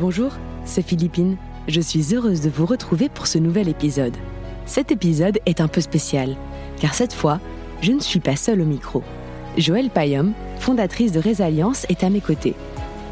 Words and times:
Bonjour, 0.00 0.32
c'est 0.64 0.80
Philippine. 0.80 1.36
Je 1.68 1.82
suis 1.82 2.14
heureuse 2.14 2.40
de 2.40 2.48
vous 2.48 2.64
retrouver 2.64 3.10
pour 3.10 3.26
ce 3.26 3.36
nouvel 3.36 3.68
épisode. 3.68 4.16
Cet 4.64 4.92
épisode 4.92 5.38
est 5.44 5.60
un 5.60 5.68
peu 5.68 5.82
spécial, 5.82 6.36
car 6.80 6.94
cette 6.94 7.12
fois, 7.12 7.38
je 7.82 7.92
ne 7.92 8.00
suis 8.00 8.18
pas 8.18 8.34
seule 8.34 8.62
au 8.62 8.64
micro. 8.64 9.02
Joëlle 9.58 9.90
Payom, 9.90 10.32
fondatrice 10.58 11.12
de 11.12 11.20
Résalience, 11.20 11.84
est 11.90 12.02
à 12.02 12.08
mes 12.08 12.22
côtés. 12.22 12.54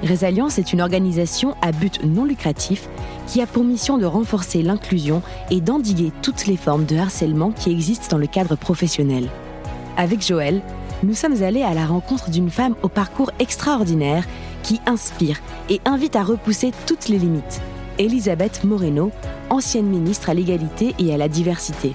Résalience 0.03 0.59
est 0.59 0.73
une 0.73 0.81
organisation 0.81 1.57
à 1.61 1.73
but 1.73 2.03
non 2.07 2.25
lucratif 2.25 2.89
qui 3.27 3.43
a 3.43 3.47
pour 3.47 3.65
mission 3.65 3.99
de 3.99 4.07
renforcer 4.07 4.63
l'inclusion 4.63 5.21
et 5.51 5.61
d'endiguer 5.61 6.11
toutes 6.23 6.47
les 6.47 6.57
formes 6.57 6.87
de 6.87 6.97
harcèlement 6.97 7.51
qui 7.51 7.71
existent 7.71 8.09
dans 8.13 8.19
le 8.19 8.27
cadre 8.27 8.57
professionnel. 8.57 9.29
Avec 9.99 10.27
Joëlle, 10.27 10.63
nous 11.03 11.15
sommes 11.15 11.43
allés 11.43 11.63
à 11.63 11.75
la 11.75 11.85
rencontre 11.85 12.31
d'une 12.31 12.51
femme 12.51 12.77
au 12.83 12.89
parcours 12.89 13.31
extraordinaire 13.41 14.25
qui 14.69 14.83
inspire 14.85 15.41
et 15.71 15.81
invite 15.87 16.15
à 16.15 16.23
repousser 16.23 16.73
toutes 16.87 17.09
les 17.09 17.19
limites. 17.19 17.63
Elisabeth 17.97 18.65
Moreno, 18.65 19.11
ancienne 19.49 19.87
ministre 19.87 20.29
à 20.29 20.35
l'égalité 20.35 20.95
et 20.99 21.15
à 21.15 21.17
la 21.17 21.31
diversité. 21.31 21.95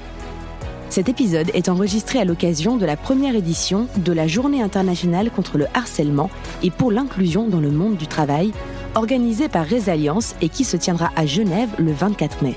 Cet 0.89 1.07
épisode 1.07 1.51
est 1.53 1.69
enregistré 1.69 2.17
à 2.17 2.25
l'occasion 2.25 2.77
de 2.77 2.87
la 2.87 2.97
première 2.97 3.35
édition 3.35 3.87
de 3.97 4.11
la 4.11 4.25
Journée 4.25 4.63
internationale 4.63 5.29
contre 5.29 5.59
le 5.59 5.67
harcèlement 5.75 6.31
et 6.63 6.71
pour 6.71 6.91
l'inclusion 6.91 7.47
dans 7.47 7.59
le 7.59 7.69
monde 7.69 7.95
du 7.95 8.07
travail, 8.07 8.51
organisée 8.95 9.49
par 9.49 9.67
Résalliance 9.67 10.33
et 10.41 10.49
qui 10.49 10.63
se 10.63 10.75
tiendra 10.75 11.11
à 11.15 11.27
Genève 11.27 11.69
le 11.77 11.91
24 11.91 12.41
mai. 12.41 12.55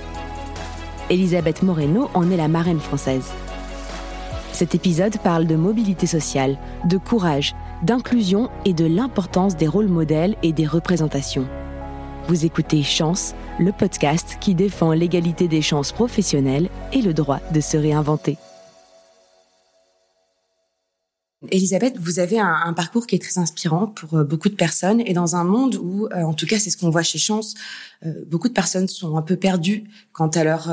Elisabeth 1.11 1.63
Moreno 1.63 2.09
en 2.15 2.31
est 2.31 2.39
la 2.39 2.49
marraine 2.49 2.81
française. 2.81 3.33
Cet 4.53 4.75
épisode 4.75 5.19
parle 5.19 5.47
de 5.47 5.57
mobilité 5.57 6.07
sociale, 6.07 6.57
de 6.87 6.97
courage, 6.97 7.55
d'inclusion 7.83 8.51
et 8.65 8.73
de 8.73 8.85
l'importance 8.85 9.57
des 9.57 9.67
rôles 9.67 9.89
modèles 9.89 10.37
et 10.43 10.53
des 10.53 10.67
représentations. 10.67 11.47
Vous 12.29 12.45
écoutez 12.45 12.83
Chance, 12.83 13.35
le 13.61 13.71
podcast 13.73 14.39
qui 14.41 14.55
défend 14.55 14.93
l'égalité 14.93 15.47
des 15.47 15.63
chances 15.63 15.93
professionnelles 15.93 16.69
et 16.93 17.03
le 17.03 17.15
droit 17.15 17.41
de 17.53 17.61
se 17.61 17.77
réinventer. 17.77 18.37
Elisabeth, 21.51 21.97
vous 21.99 22.19
avez 22.19 22.39
un, 22.39 22.73
parcours 22.73 23.07
qui 23.07 23.15
est 23.15 23.19
très 23.19 23.39
inspirant 23.39 23.87
pour 23.87 24.15
euh, 24.15 24.25
beaucoup 24.25 24.49
de 24.49 24.55
personnes 24.55 25.03
et 25.05 25.13
dans 25.13 25.37
un 25.37 25.45
monde 25.45 25.77
où, 25.77 26.07
euh, 26.07 26.23
en 26.23 26.35
tout 26.35 26.47
cas, 26.47 26.59
c'est 26.59 26.71
ce 26.71 26.77
qu'on 26.77 26.91
voit 26.91 27.03
chez 27.03 27.19
Chance, 27.19 27.55
euh, 28.05 28.25
beaucoup 28.27 28.49
de 28.49 28.55
personnes 28.55 28.89
sont 28.89 29.17
un 29.17 29.23
peu 29.23 29.37
perdues 29.37 29.85
quant 30.13 30.29
à 30.29 30.45
leur 30.45 30.71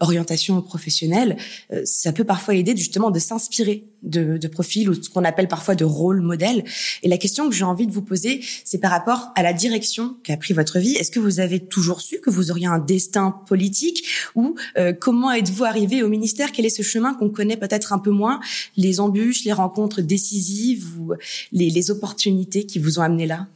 orientation 0.00 0.62
professionnelle. 0.62 1.36
ça 1.84 2.12
peut 2.12 2.24
parfois 2.24 2.54
aider 2.54 2.76
justement 2.76 3.10
de 3.10 3.18
s'inspirer 3.18 3.84
de, 4.04 4.38
de 4.38 4.48
profils 4.48 4.88
ou 4.88 4.94
ce 4.94 5.10
qu'on 5.10 5.24
appelle 5.24 5.48
parfois 5.48 5.74
de 5.74 5.84
rôles 5.84 6.20
modèles. 6.20 6.64
Et 7.02 7.08
la 7.08 7.18
question 7.18 7.48
que 7.48 7.54
j'ai 7.54 7.64
envie 7.64 7.86
de 7.86 7.92
vous 7.92 8.02
poser, 8.02 8.40
c'est 8.64 8.78
par 8.78 8.90
rapport 8.90 9.32
à 9.34 9.42
la 9.42 9.52
direction 9.52 10.16
qu'a 10.22 10.36
pris 10.36 10.54
votre 10.54 10.78
vie. 10.78 10.94
Est-ce 10.94 11.10
que 11.10 11.20
vous 11.20 11.40
avez 11.40 11.60
toujours 11.60 12.00
su 12.00 12.20
que 12.20 12.30
vous 12.30 12.50
auriez 12.50 12.66
un 12.66 12.78
destin 12.78 13.30
politique 13.46 14.06
ou 14.34 14.54
comment 15.00 15.32
êtes-vous 15.32 15.64
arrivé 15.64 16.02
au 16.02 16.08
ministère? 16.08 16.52
Quel 16.52 16.66
est 16.66 16.70
ce 16.70 16.82
chemin 16.82 17.14
qu'on 17.14 17.30
connaît 17.30 17.56
peut-être 17.56 17.92
un 17.92 17.98
peu 17.98 18.10
moins? 18.10 18.40
Les 18.76 19.00
embûches, 19.00 19.44
les 19.44 19.52
rencontres 19.52 20.02
décisives 20.02 20.86
ou 20.98 21.14
les, 21.52 21.70
les 21.70 21.90
opportunités 21.90 22.66
qui 22.66 22.78
vous 22.78 22.98
ont 22.98 23.02
amené 23.02 23.26
là? 23.26 23.48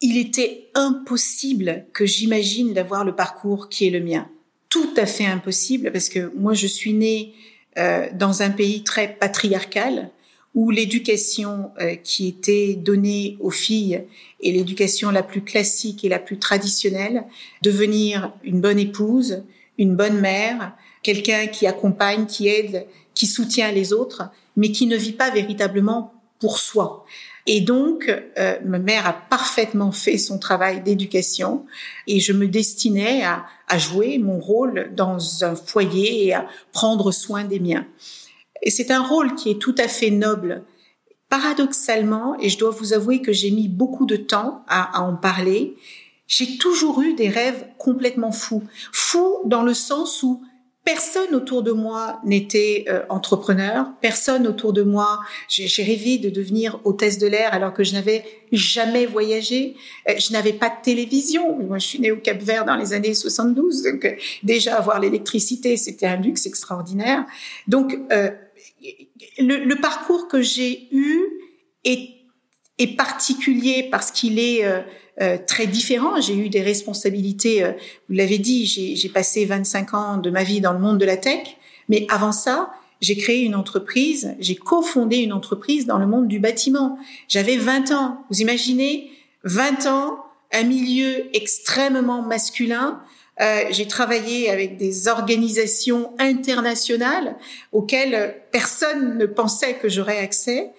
Il 0.00 0.16
était 0.16 0.70
impossible 0.74 1.84
que 1.92 2.06
j'imagine 2.06 2.72
d'avoir 2.72 3.04
le 3.04 3.14
parcours 3.14 3.68
qui 3.68 3.86
est 3.86 3.90
le 3.90 4.00
mien. 4.00 4.28
Tout 4.68 4.90
à 4.96 5.06
fait 5.06 5.26
impossible 5.26 5.92
parce 5.92 6.08
que 6.08 6.32
moi 6.36 6.54
je 6.54 6.66
suis 6.66 6.92
née 6.92 7.34
euh, 7.78 8.08
dans 8.12 8.42
un 8.42 8.50
pays 8.50 8.84
très 8.84 9.08
patriarcal 9.08 10.10
où 10.54 10.70
l'éducation 10.70 11.70
euh, 11.80 11.94
qui 11.94 12.28
était 12.28 12.74
donnée 12.74 13.38
aux 13.40 13.50
filles 13.50 14.04
est 14.42 14.52
l'éducation 14.52 15.10
la 15.10 15.22
plus 15.22 15.42
classique 15.42 16.04
et 16.04 16.08
la 16.08 16.18
plus 16.18 16.38
traditionnelle, 16.38 17.24
devenir 17.62 18.32
une 18.44 18.60
bonne 18.60 18.78
épouse, 18.78 19.44
une 19.78 19.96
bonne 19.96 20.20
mère, 20.20 20.76
quelqu'un 21.02 21.46
qui 21.46 21.66
accompagne, 21.66 22.26
qui 22.26 22.48
aide, 22.48 22.86
qui 23.14 23.26
soutient 23.26 23.72
les 23.72 23.92
autres, 23.92 24.24
mais 24.56 24.70
qui 24.70 24.86
ne 24.86 24.96
vit 24.96 25.12
pas 25.12 25.30
véritablement 25.30 26.12
pour 26.38 26.58
soi. 26.58 27.06
Et 27.46 27.60
donc, 27.60 28.08
euh, 28.38 28.58
ma 28.64 28.78
mère 28.78 29.06
a 29.06 29.12
parfaitement 29.12 29.90
fait 29.90 30.18
son 30.18 30.38
travail 30.38 30.82
d'éducation 30.82 31.66
et 32.06 32.20
je 32.20 32.32
me 32.32 32.46
destinais 32.46 33.24
à, 33.24 33.44
à, 33.68 33.78
jouer 33.78 34.18
mon 34.18 34.38
rôle 34.38 34.92
dans 34.94 35.44
un 35.44 35.56
foyer 35.56 36.26
et 36.26 36.34
à 36.34 36.46
prendre 36.72 37.10
soin 37.10 37.44
des 37.44 37.58
miens. 37.58 37.86
Et 38.62 38.70
c'est 38.70 38.92
un 38.92 39.02
rôle 39.02 39.34
qui 39.34 39.50
est 39.50 39.60
tout 39.60 39.74
à 39.78 39.88
fait 39.88 40.10
noble. 40.10 40.62
Paradoxalement, 41.28 42.38
et 42.38 42.48
je 42.48 42.58
dois 42.58 42.70
vous 42.70 42.92
avouer 42.92 43.22
que 43.22 43.32
j'ai 43.32 43.50
mis 43.50 43.68
beaucoup 43.68 44.06
de 44.06 44.16
temps 44.16 44.64
à, 44.68 44.98
à 44.98 45.02
en 45.02 45.16
parler, 45.16 45.74
j'ai 46.28 46.58
toujours 46.58 47.02
eu 47.02 47.14
des 47.14 47.28
rêves 47.28 47.66
complètement 47.76 48.32
fous. 48.32 48.62
Fous 48.92 49.38
dans 49.44 49.62
le 49.62 49.74
sens 49.74 50.22
où 50.22 50.42
Personne 50.84 51.32
autour 51.36 51.62
de 51.62 51.70
moi 51.70 52.20
n'était 52.24 52.86
euh, 52.88 53.02
entrepreneur, 53.08 53.92
personne 54.00 54.48
autour 54.48 54.72
de 54.72 54.82
moi. 54.82 55.20
J'ai 55.48 55.82
rêvé 55.84 56.18
de 56.18 56.28
devenir 56.28 56.80
hôtesse 56.82 57.18
de 57.18 57.28
l'air 57.28 57.54
alors 57.54 57.72
que 57.72 57.84
je 57.84 57.92
n'avais 57.92 58.24
jamais 58.50 59.06
voyagé. 59.06 59.76
Euh, 60.08 60.14
je 60.18 60.32
n'avais 60.32 60.52
pas 60.52 60.70
de 60.70 60.82
télévision. 60.82 61.56
Moi, 61.56 61.78
je 61.78 61.86
suis 61.86 62.00
née 62.00 62.10
au 62.10 62.16
Cap 62.16 62.42
Vert 62.42 62.64
dans 62.64 62.74
les 62.74 62.94
années 62.94 63.14
72, 63.14 63.84
donc 63.84 64.04
euh, 64.04 64.12
déjà 64.42 64.76
avoir 64.76 64.98
l'électricité, 64.98 65.76
c'était 65.76 66.06
un 66.06 66.16
luxe 66.16 66.46
extraordinaire. 66.46 67.26
Donc, 67.68 67.96
le, 68.10 69.64
le, 69.64 69.76
parcours 69.76 70.26
que 70.26 70.42
j'ai 70.42 70.88
eu 70.90 71.22
est, 71.84 72.08
est 72.78 72.96
particulier 72.96 73.86
parce 73.88 74.10
qu'il 74.10 74.40
est 74.40 74.64
euh, 75.20 75.36
très 75.46 75.66
différent. 75.66 76.20
J'ai 76.22 76.34
eu 76.34 76.48
des 76.48 76.62
responsabilités, 76.62 77.62
euh, 77.62 77.72
vous 78.08 78.14
l'avez 78.14 78.38
dit, 78.38 78.64
j'ai 78.64 79.08
passé 79.10 79.44
25 79.44 79.92
ans 79.92 80.16
de 80.16 80.30
ma 80.30 80.42
vie 80.42 80.62
dans 80.62 80.72
le 80.72 80.78
monde 80.78 80.96
de 80.96 81.04
la 81.04 81.18
tech, 81.18 81.56
mais 81.90 82.06
avant 82.08 82.32
ça, 82.32 82.72
j'ai 83.02 83.16
créé 83.16 83.42
une 83.42 83.54
entreprise, 83.54 84.34
j'ai 84.38 84.54
cofondé 84.54 85.18
une 85.18 85.34
entreprise 85.34 85.84
dans 85.84 85.98
le 85.98 86.06
monde 86.06 86.28
du 86.28 86.38
bâtiment. 86.38 86.98
J'avais 87.28 87.58
20 87.58 87.92
ans. 87.92 88.24
Vous 88.30 88.40
imaginez 88.40 89.10
20 89.44 89.86
ans, 89.86 90.18
un 90.50 90.62
milieu 90.62 91.26
extrêmement 91.34 92.22
masculin. 92.22 93.02
Euh, 93.40 93.64
j'ai 93.70 93.88
travaillé 93.88 94.48
avec 94.50 94.78
des 94.78 95.08
organisations 95.08 96.12
internationales 96.18 97.36
auxquelles 97.72 98.36
personne 98.50 99.18
ne 99.18 99.26
pensait 99.26 99.74
que 99.74 99.90
j'aurais 99.90 100.18
accès. 100.18 100.70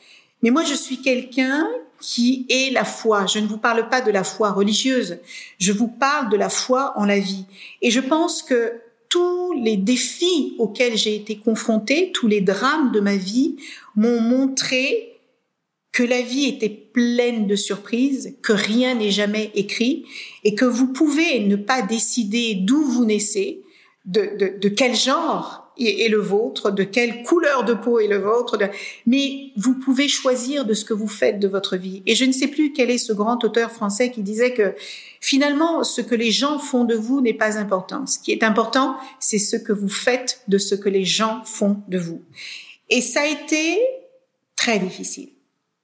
Mais 0.42 0.50
moi, 0.50 0.64
je 0.64 0.74
suis 0.74 1.02
quelqu'un 1.02 1.68
qui 2.04 2.46
est 2.50 2.74
la 2.74 2.84
foi. 2.84 3.28
Je 3.28 3.40
ne 3.40 3.48
vous 3.48 3.58
parle 3.58 3.88
pas 3.88 4.02
de 4.02 4.12
la 4.12 4.26
foi 4.26 4.52
religieuse, 4.52 5.20
je 5.58 5.72
vous 5.72 5.88
parle 5.88 6.30
de 6.30 6.36
la 6.36 6.50
foi 6.50 6.92
en 6.98 7.06
la 7.06 7.18
vie. 7.18 7.46
Et 7.82 7.92
je 7.92 8.02
pense 8.02 8.44
que 8.44 8.74
tous 9.08 9.54
les 9.54 9.78
défis 9.78 10.56
auxquels 10.60 10.98
j'ai 10.98 11.16
été 11.16 11.38
confrontée, 11.38 12.12
tous 12.14 12.28
les 12.28 12.42
drames 12.42 12.92
de 12.92 13.00
ma 13.00 13.16
vie 13.16 13.56
m'ont 13.96 14.20
montré 14.20 15.22
que 15.94 16.04
la 16.04 16.22
vie 16.22 16.46
était 16.46 16.70
pleine 16.70 17.48
de 17.48 17.56
surprises, 17.56 18.36
que 18.42 18.52
rien 18.52 18.96
n'est 18.96 19.12
jamais 19.12 19.52
écrit 19.56 20.06
et 20.44 20.56
que 20.56 20.66
vous 20.66 20.88
pouvez 20.92 21.40
ne 21.40 21.56
pas 21.56 21.84
décider 21.84 22.56
d'où 22.56 22.84
vous 22.84 23.06
naissez, 23.06 23.62
de, 24.04 24.36
de, 24.38 24.60
de 24.60 24.70
quel 24.70 24.94
genre 24.94 25.63
est, 25.78 26.10
le 26.10 26.20
vôtre, 26.20 26.72
de 26.72 26.84
quelle 26.84 27.24
couleur 27.24 27.64
de 27.64 27.74
peau 27.74 28.00
est 28.00 28.08
le 28.08 28.18
vôtre, 28.18 28.58
mais 29.06 29.52
vous 29.56 29.76
pouvez 29.76 30.08
choisir 30.08 30.66
de 30.66 30.74
ce 30.74 30.86
que 30.86 30.94
vous 30.94 31.08
faites 31.08 31.40
de 31.40 31.48
votre 31.48 31.78
vie. 31.78 32.04
Et 32.06 32.16
je 32.16 32.26
ne 32.26 32.32
sais 32.32 32.48
plus 32.48 32.74
quel 32.74 32.92
est 32.92 32.98
ce 32.98 33.14
grand 33.14 33.44
auteur 33.44 33.72
français 33.72 34.12
qui 34.12 34.22
disait 34.22 34.54
que 34.54 34.76
finalement, 35.22 35.84
ce 35.84 36.02
que 36.02 36.16
les 36.16 36.32
gens 36.32 36.60
font 36.60 36.84
de 36.84 36.96
vous 36.96 37.22
n'est 37.22 37.34
pas 37.34 37.58
important. 37.58 38.06
Ce 38.06 38.20
qui 38.20 38.32
est 38.32 38.44
important, 38.44 38.98
c'est 39.20 39.40
ce 39.40 39.56
que 39.56 39.74
vous 39.74 39.90
faites 39.90 40.42
de 40.48 40.58
ce 40.58 40.76
que 40.76 40.90
les 40.90 41.06
gens 41.06 41.42
font 41.46 41.78
de 41.88 41.98
vous. 41.98 42.22
Et 42.90 43.02
ça 43.02 43.22
a 43.22 43.28
été 43.28 43.80
très 44.56 44.80
difficile. 44.80 45.30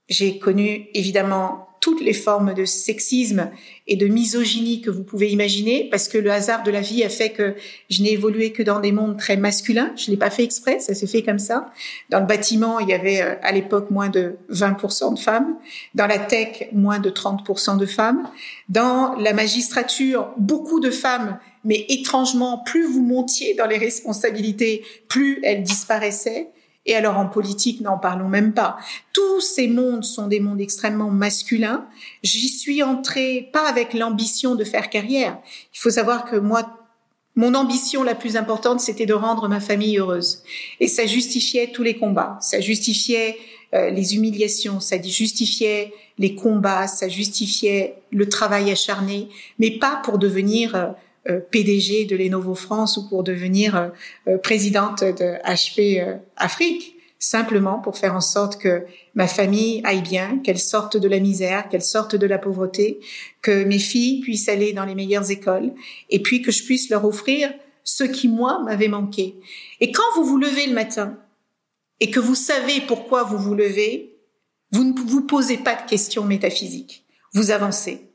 J'ai 0.09 0.39
connu 0.39 0.87
évidemment 0.93 1.68
toutes 1.79 2.01
les 2.01 2.13
formes 2.13 2.53
de 2.53 2.65
sexisme 2.65 3.49
et 3.87 3.95
de 3.95 4.07
misogynie 4.07 4.81
que 4.81 4.89
vous 4.89 5.03
pouvez 5.03 5.29
imaginer, 5.29 5.87
parce 5.89 6.07
que 6.07 6.17
le 6.17 6.31
hasard 6.31 6.63
de 6.63 6.71
la 6.71 6.81
vie 6.81 7.03
a 7.03 7.09
fait 7.09 7.29
que 7.29 7.55
je 7.89 8.03
n'ai 8.03 8.13
évolué 8.13 8.51
que 8.51 8.61
dans 8.61 8.79
des 8.79 8.91
mondes 8.91 9.17
très 9.17 9.37
masculins. 9.37 9.91
Je 9.95 10.11
l'ai 10.11 10.17
pas 10.17 10.29
fait 10.29 10.43
exprès, 10.43 10.79
ça 10.79 10.93
s'est 10.93 11.07
fait 11.07 11.23
comme 11.23 11.39
ça. 11.39 11.71
Dans 12.09 12.19
le 12.19 12.25
bâtiment, 12.25 12.79
il 12.79 12.89
y 12.89 12.93
avait 12.93 13.21
euh, 13.21 13.35
à 13.41 13.51
l'époque 13.51 13.89
moins 13.91 14.09
de 14.09 14.35
20% 14.51 15.15
de 15.15 15.19
femmes. 15.19 15.55
Dans 15.95 16.07
la 16.07 16.19
tech, 16.19 16.69
moins 16.71 16.99
de 16.99 17.09
30% 17.09 17.77
de 17.77 17.85
femmes. 17.85 18.29
Dans 18.67 19.15
la 19.15 19.33
magistrature, 19.33 20.29
beaucoup 20.37 20.79
de 20.79 20.91
femmes, 20.91 21.39
mais 21.63 21.85
étrangement, 21.89 22.59
plus 22.59 22.85
vous 22.85 23.01
montiez 23.01 23.53
dans 23.55 23.67
les 23.67 23.77
responsabilités, 23.77 24.83
plus 25.07 25.39
elles 25.43 25.63
disparaissaient. 25.63 26.49
Et 26.85 26.95
alors 26.95 27.17
en 27.17 27.27
politique, 27.27 27.81
n'en 27.81 27.97
parlons 27.97 28.29
même 28.29 28.53
pas. 28.53 28.77
Tous 29.13 29.41
ces 29.41 29.67
mondes 29.67 30.03
sont 30.03 30.27
des 30.27 30.39
mondes 30.39 30.61
extrêmement 30.61 31.11
masculins. 31.11 31.85
J'y 32.23 32.49
suis 32.49 32.81
entrée 32.81 33.49
pas 33.53 33.67
avec 33.67 33.93
l'ambition 33.93 34.55
de 34.55 34.63
faire 34.63 34.89
carrière. 34.89 35.37
Il 35.73 35.79
faut 35.79 35.91
savoir 35.91 36.25
que 36.25 36.35
moi, 36.37 36.75
Mon 37.35 37.53
ambition 37.53 38.03
la 38.03 38.15
plus 38.15 38.35
importante, 38.35 38.81
c'était 38.81 39.05
de 39.05 39.13
rendre 39.13 39.47
ma 39.47 39.61
famille 39.61 39.97
heureuse. 39.97 40.43
Et 40.81 40.89
ça 40.89 41.05
justifiait 41.05 41.71
tous 41.71 41.83
les 41.83 41.95
combats, 41.95 42.37
ça 42.41 42.59
justifiait 42.59 43.37
euh, 43.73 43.91
les 43.91 44.15
humiliations, 44.15 44.81
ça 44.81 45.01
justifiait 45.01 45.93
les 46.17 46.35
combats, 46.35 46.87
ça 46.87 47.07
justifiait 47.07 47.95
le 48.11 48.27
travail 48.27 48.71
acharné, 48.71 49.29
mais 49.57 49.71
pas 49.71 50.01
pour 50.03 50.17
devenir 50.17 50.75
euh, 50.75 50.87
PDG 51.51 52.05
de 52.05 52.15
Lenovo 52.15 52.55
France 52.55 52.97
ou 52.97 53.07
pour 53.07 53.23
devenir 53.23 53.91
présidente 54.41 55.03
de 55.03 55.41
HP 55.43 56.19
Afrique 56.37 56.95
simplement 57.19 57.79
pour 57.79 57.97
faire 57.97 58.15
en 58.15 58.21
sorte 58.21 58.57
que 58.57 58.85
ma 59.13 59.27
famille 59.27 59.81
aille 59.83 60.01
bien, 60.01 60.39
qu'elle 60.39 60.57
sorte 60.57 60.95
de 60.95 61.07
la 61.09 61.19
misère, 61.19 61.67
qu'elle 61.67 61.83
sorte 61.83 62.15
de 62.15 62.25
la 62.25 62.37
pauvreté, 62.37 63.01
que 63.41 63.65
mes 63.65 63.79
filles 63.79 64.21
puissent 64.21 64.47
aller 64.47 64.71
dans 64.71 64.85
les 64.85 64.95
meilleures 64.95 65.29
écoles, 65.29 65.73
et 66.09 66.21
puis 66.21 66.41
que 66.41 66.51
je 66.51 66.63
puisse 66.63 66.89
leur 66.89 67.03
offrir 67.03 67.53
ce 67.83 68.05
qui, 68.05 68.29
moi, 68.29 68.63
m'avait 68.63 68.87
manqué. 68.87 69.35
Et 69.81 69.91
quand 69.91 70.03
vous 70.15 70.23
vous 70.23 70.37
levez 70.37 70.67
le 70.67 70.73
matin, 70.73 71.17
et 71.99 72.09
que 72.09 72.21
vous 72.21 72.35
savez 72.35 72.81
pourquoi 72.87 73.23
vous 73.23 73.37
vous 73.37 73.55
levez, 73.55 74.15
vous 74.71 74.85
ne 74.85 74.97
vous 74.97 75.21
posez 75.21 75.57
pas 75.57 75.75
de 75.75 75.89
questions 75.89 76.23
métaphysiques, 76.23 77.03
vous 77.33 77.51
avancez. 77.51 78.08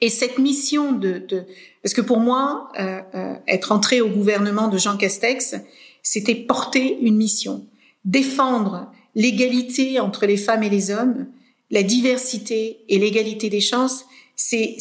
Et 0.00 0.08
cette 0.08 0.38
mission 0.38 0.92
de, 0.92 1.18
de 1.18 1.44
parce 1.82 1.94
que 1.94 2.00
pour 2.00 2.20
moi, 2.20 2.70
euh, 2.78 3.00
euh, 3.14 3.34
être 3.48 3.72
entré 3.72 4.00
au 4.00 4.08
gouvernement 4.08 4.68
de 4.68 4.78
Jean 4.78 4.96
Castex, 4.96 5.56
c'était 6.02 6.34
porter 6.34 6.98
une 7.00 7.16
mission 7.16 7.66
défendre 8.04 8.90
l'égalité 9.14 10.00
entre 10.00 10.26
les 10.26 10.36
femmes 10.36 10.62
et 10.62 10.70
les 10.70 10.90
hommes, 10.90 11.26
la 11.70 11.82
diversité 11.82 12.80
et 12.88 12.98
l'égalité 12.98 13.48
des 13.48 13.60
chances, 13.60 14.04
c'est 14.36 14.78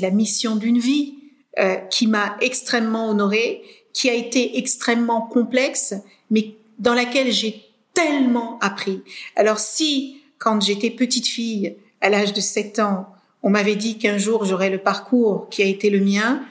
la 0.00 0.10
mission 0.10 0.56
d'une 0.56 0.78
vie 0.78 1.14
euh, 1.58 1.76
qui 1.90 2.06
m'a 2.06 2.36
extrêmement 2.40 3.08
honorée, 3.08 3.62
qui 3.92 4.10
a 4.10 4.14
été 4.14 4.58
extrêmement 4.58 5.22
complexe, 5.22 5.94
mais 6.30 6.54
dans 6.78 6.94
laquelle 6.94 7.32
j'ai 7.32 7.62
tellement 7.94 8.58
appris. 8.60 9.02
Alors 9.34 9.58
si, 9.58 10.20
quand 10.38 10.60
j'étais 10.62 10.90
petite 10.90 11.26
fille, 11.26 11.74
à 12.00 12.10
l'âge 12.10 12.32
de 12.32 12.40
7 12.40 12.78
ans, 12.78 13.06
on 13.42 13.50
m'avait 13.50 13.76
dit 13.76 13.98
qu'un 13.98 14.18
jour 14.18 14.44
j'aurais 14.44 14.70
le 14.70 14.78
parcours 14.78 15.48
qui 15.50 15.62
a 15.62 15.66
été 15.66 15.90
le 15.90 16.00
mien, 16.00 16.42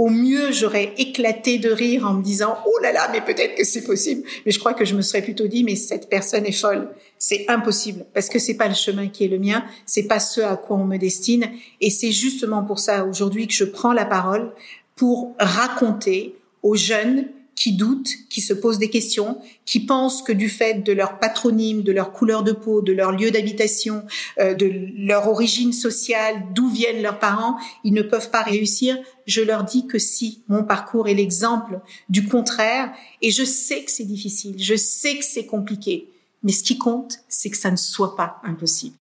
au 0.00 0.08
mieux, 0.08 0.50
j'aurais 0.50 0.94
éclaté 0.96 1.58
de 1.58 1.68
rire 1.70 2.06
en 2.06 2.14
me 2.14 2.22
disant 2.22 2.56
oh 2.64 2.78
là 2.82 2.90
là, 2.90 3.10
mais 3.12 3.20
peut-être 3.20 3.54
que 3.54 3.64
c'est 3.64 3.84
possible. 3.84 4.26
Mais 4.46 4.50
je 4.50 4.58
crois 4.58 4.72
que 4.72 4.86
je 4.86 4.94
me 4.94 5.02
serais 5.02 5.20
plutôt 5.20 5.46
dit 5.46 5.62
mais 5.62 5.76
cette 5.76 6.08
personne 6.08 6.46
est 6.46 6.52
folle. 6.52 6.88
C'est 7.18 7.44
impossible 7.48 8.06
parce 8.14 8.30
que 8.30 8.38
c'est 8.38 8.56
pas 8.56 8.66
le 8.66 8.74
chemin 8.74 9.08
qui 9.08 9.26
est 9.26 9.28
le 9.28 9.38
mien, 9.38 9.62
c'est 9.84 10.06
pas 10.06 10.18
ce 10.18 10.40
à 10.40 10.56
quoi 10.56 10.78
on 10.78 10.86
me 10.86 10.96
destine. 10.96 11.50
Et 11.82 11.90
c'est 11.90 12.12
justement 12.12 12.62
pour 12.62 12.78
ça 12.78 13.04
aujourd'hui 13.04 13.46
que 13.46 13.52
je 13.52 13.64
prends 13.64 13.92
la 13.92 14.06
parole 14.06 14.54
pour 14.96 15.34
raconter 15.38 16.34
aux 16.62 16.76
jeunes 16.76 17.28
qui 17.54 17.72
doutent, 17.72 18.10
qui 18.28 18.40
se 18.40 18.54
posent 18.54 18.78
des 18.78 18.90
questions, 18.90 19.38
qui 19.66 19.80
pensent 19.80 20.22
que 20.22 20.32
du 20.32 20.48
fait 20.48 20.82
de 20.82 20.92
leur 20.92 21.18
patronyme, 21.18 21.82
de 21.82 21.92
leur 21.92 22.12
couleur 22.12 22.42
de 22.42 22.52
peau, 22.52 22.82
de 22.82 22.92
leur 22.92 23.12
lieu 23.12 23.30
d'habitation, 23.30 24.04
euh, 24.38 24.54
de 24.54 24.70
leur 24.96 25.28
origine 25.28 25.72
sociale, 25.72 26.42
d'où 26.54 26.68
viennent 26.68 27.02
leurs 27.02 27.18
parents, 27.18 27.56
ils 27.84 27.92
ne 27.92 28.02
peuvent 28.02 28.30
pas 28.30 28.42
réussir. 28.42 28.98
Je 29.26 29.42
leur 29.42 29.64
dis 29.64 29.86
que 29.86 29.98
si, 29.98 30.42
mon 30.48 30.64
parcours 30.64 31.08
est 31.08 31.14
l'exemple 31.14 31.80
du 32.08 32.26
contraire, 32.26 32.92
et 33.22 33.30
je 33.30 33.44
sais 33.44 33.84
que 33.84 33.90
c'est 33.90 34.04
difficile, 34.04 34.54
je 34.58 34.74
sais 34.74 35.16
que 35.16 35.24
c'est 35.24 35.46
compliqué, 35.46 36.08
mais 36.42 36.52
ce 36.52 36.62
qui 36.62 36.78
compte, 36.78 37.18
c'est 37.28 37.50
que 37.50 37.58
ça 37.58 37.70
ne 37.70 37.76
soit 37.76 38.16
pas 38.16 38.40
impossible 38.44 38.99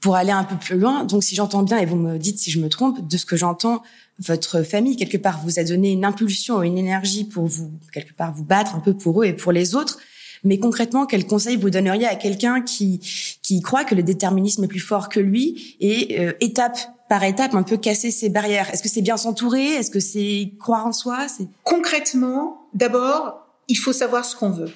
pour 0.00 0.16
aller 0.16 0.30
un 0.30 0.44
peu 0.44 0.56
plus 0.56 0.78
loin, 0.78 1.04
donc 1.04 1.24
si 1.24 1.34
j'entends 1.34 1.62
bien, 1.62 1.78
et 1.78 1.86
vous 1.86 1.96
me 1.96 2.18
dites 2.18 2.38
si 2.38 2.50
je 2.50 2.60
me 2.60 2.68
trompe, 2.68 3.06
de 3.06 3.16
ce 3.16 3.26
que 3.26 3.36
j'entends, 3.36 3.82
votre 4.18 4.62
famille, 4.62 4.96
quelque 4.96 5.16
part, 5.16 5.40
vous 5.44 5.58
a 5.58 5.64
donné 5.64 5.90
une 5.92 6.04
impulsion, 6.04 6.62
une 6.62 6.78
énergie 6.78 7.24
pour 7.24 7.46
vous, 7.46 7.70
quelque 7.92 8.14
part, 8.14 8.32
vous 8.32 8.44
battre 8.44 8.74
un 8.74 8.80
peu 8.80 8.94
pour 8.94 9.22
eux 9.22 9.26
et 9.26 9.32
pour 9.32 9.52
les 9.52 9.74
autres. 9.74 9.98
Mais 10.44 10.58
concrètement, 10.58 11.06
quel 11.06 11.26
conseil 11.26 11.56
vous 11.56 11.70
donneriez 11.70 12.06
à 12.06 12.16
quelqu'un 12.16 12.62
qui, 12.62 12.98
qui 13.42 13.60
croit 13.60 13.84
que 13.84 13.94
le 13.94 14.02
déterminisme 14.02 14.64
est 14.64 14.68
plus 14.68 14.80
fort 14.80 15.08
que 15.08 15.20
lui 15.20 15.76
et 15.80 16.18
euh, 16.18 16.32
étape 16.40 16.78
par 17.08 17.22
étape 17.22 17.54
un 17.54 17.62
peu 17.62 17.76
casser 17.76 18.10
ses 18.10 18.28
barrières? 18.28 18.68
Est-ce 18.72 18.82
que 18.82 18.88
c'est 18.88 19.02
bien 19.02 19.16
s'entourer? 19.16 19.66
Est-ce 19.74 19.90
que 19.90 20.00
c'est 20.00 20.52
croire 20.58 20.86
en 20.86 20.92
soi? 20.92 21.26
Concrètement, 21.62 22.66
d'abord, 22.74 23.46
il 23.68 23.76
faut 23.76 23.92
savoir 23.92 24.24
ce 24.24 24.34
qu'on 24.34 24.50
veut. 24.50 24.72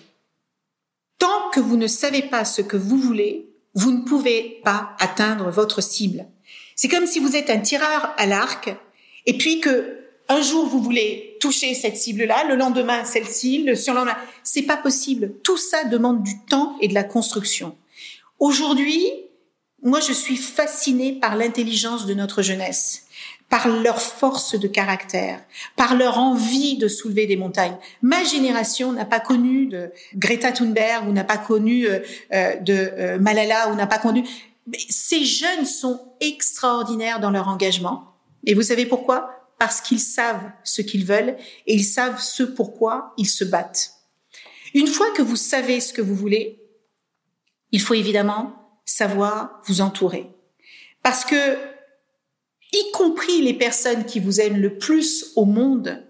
Tant 1.19 1.51
que 1.53 1.61
vous 1.61 1.77
ne 1.77 1.89
savez 1.89 2.23
pas 2.23 2.45
ce 2.45 2.63
que 2.63 2.77
vous 2.77 2.99
voulez, 2.99 3.46
vous 3.77 3.93
ne 3.93 4.03
pouvez 4.03 4.61
pas 4.65 4.97
atteindre 4.99 5.51
votre 5.51 5.81
cible. 5.81 6.27
C'est 6.75 6.89
comme 6.89 7.07
si 7.07 7.21
vous 7.21 7.37
êtes 7.37 7.51
un 7.51 7.61
tireur 7.61 8.13
à 8.17 8.27
l'arc 8.27 8.75
et 9.27 9.39
puis 9.39 9.61
que 9.61 9.99
un 10.29 10.41
jour 10.43 10.67
vous 10.67 10.83
voulez 10.83 11.37
toucher 11.41 11.75
cette 11.75 11.97
cible-là, 11.97 12.45
le 12.49 12.57
lendemain 12.57 13.05
celle-ci, 13.05 13.63
le 13.63 13.77
surlendemain, 13.77 14.17
c'est 14.43 14.63
pas 14.63 14.77
possible. 14.77 15.35
Tout 15.45 15.57
ça 15.57 15.85
demande 15.85 16.25
du 16.25 16.33
temps 16.49 16.77
et 16.81 16.89
de 16.89 16.95
la 16.95 17.05
construction. 17.05 17.77
Aujourd'hui, 18.41 19.07
moi 19.83 20.01
je 20.01 20.13
suis 20.13 20.37
fascinée 20.37 21.13
par 21.13 21.37
l'intelligence 21.37 22.07
de 22.07 22.15
notre 22.15 22.43
jeunesse 22.43 23.07
par 23.49 23.69
leur 23.69 24.01
force 24.01 24.59
de 24.59 24.67
caractère, 24.67 25.41
par 25.77 25.95
leur 25.95 26.19
envie 26.19 26.79
de 26.79 26.89
soulever 26.89 27.27
des 27.27 27.37
montagnes. 27.37 27.77
Ma 28.03 28.25
génération 28.25 28.93
n'a 28.93 29.05
pas 29.05 29.21
connu 29.21 29.67
de 29.67 29.93
Greta 30.17 30.51
Thunberg 30.51 31.09
ou 31.09 31.13
n'a 31.13 31.25
pas 31.25 31.39
connu 31.39 31.87
euh, 31.87 32.01
euh, 32.33 32.57
de 32.57 32.75
euh, 32.75 33.19
Malala 33.19 33.71
ou 33.71 33.77
n'a 33.77 33.87
pas 33.87 33.99
connu. 33.99 34.25
Mais 34.67 34.79
ces 34.89 35.25
jeunes 35.25 35.65
sont 35.65 36.13
extraordinaires 36.21 37.21
dans 37.21 37.31
leur 37.31 37.49
engagement. 37.49 38.17
Et 38.47 38.55
vous 38.55 38.63
savez 38.63 38.85
pourquoi? 38.85 39.31
Parce 39.59 39.81
qu'ils 39.81 40.01
savent 40.01 40.51
ce 40.65 40.83
qu'ils 40.83 41.07
veulent 41.07 41.37
et 41.67 41.75
ils 41.75 41.85
savent 41.85 42.21
ce 42.21 42.43
pourquoi 42.43 43.15
ils 43.17 43.29
se 43.29 43.45
battent. 43.45 43.93
Une 44.75 44.89
fois 44.89 45.11
que 45.13 45.23
vous 45.23 45.37
savez 45.37 45.81
ce 45.81 45.93
que 45.93 46.03
vous 46.03 46.17
voulez, 46.17 46.61
il 47.71 47.81
faut 47.81 47.95
évidemment 47.95 48.81
savoir 48.85 49.63
vous 49.67 49.81
entourer. 49.81 50.31
Parce 51.03 51.25
que 51.25 51.57
y 52.73 52.93
compris 52.93 53.43
les 53.43 53.55
personnes 53.55 54.05
qui 54.05 54.21
vous 54.21 54.41
aiment 54.41 54.61
le 54.61 54.79
plus 54.79 55.33
au 55.37 55.45
monde, 55.45 56.05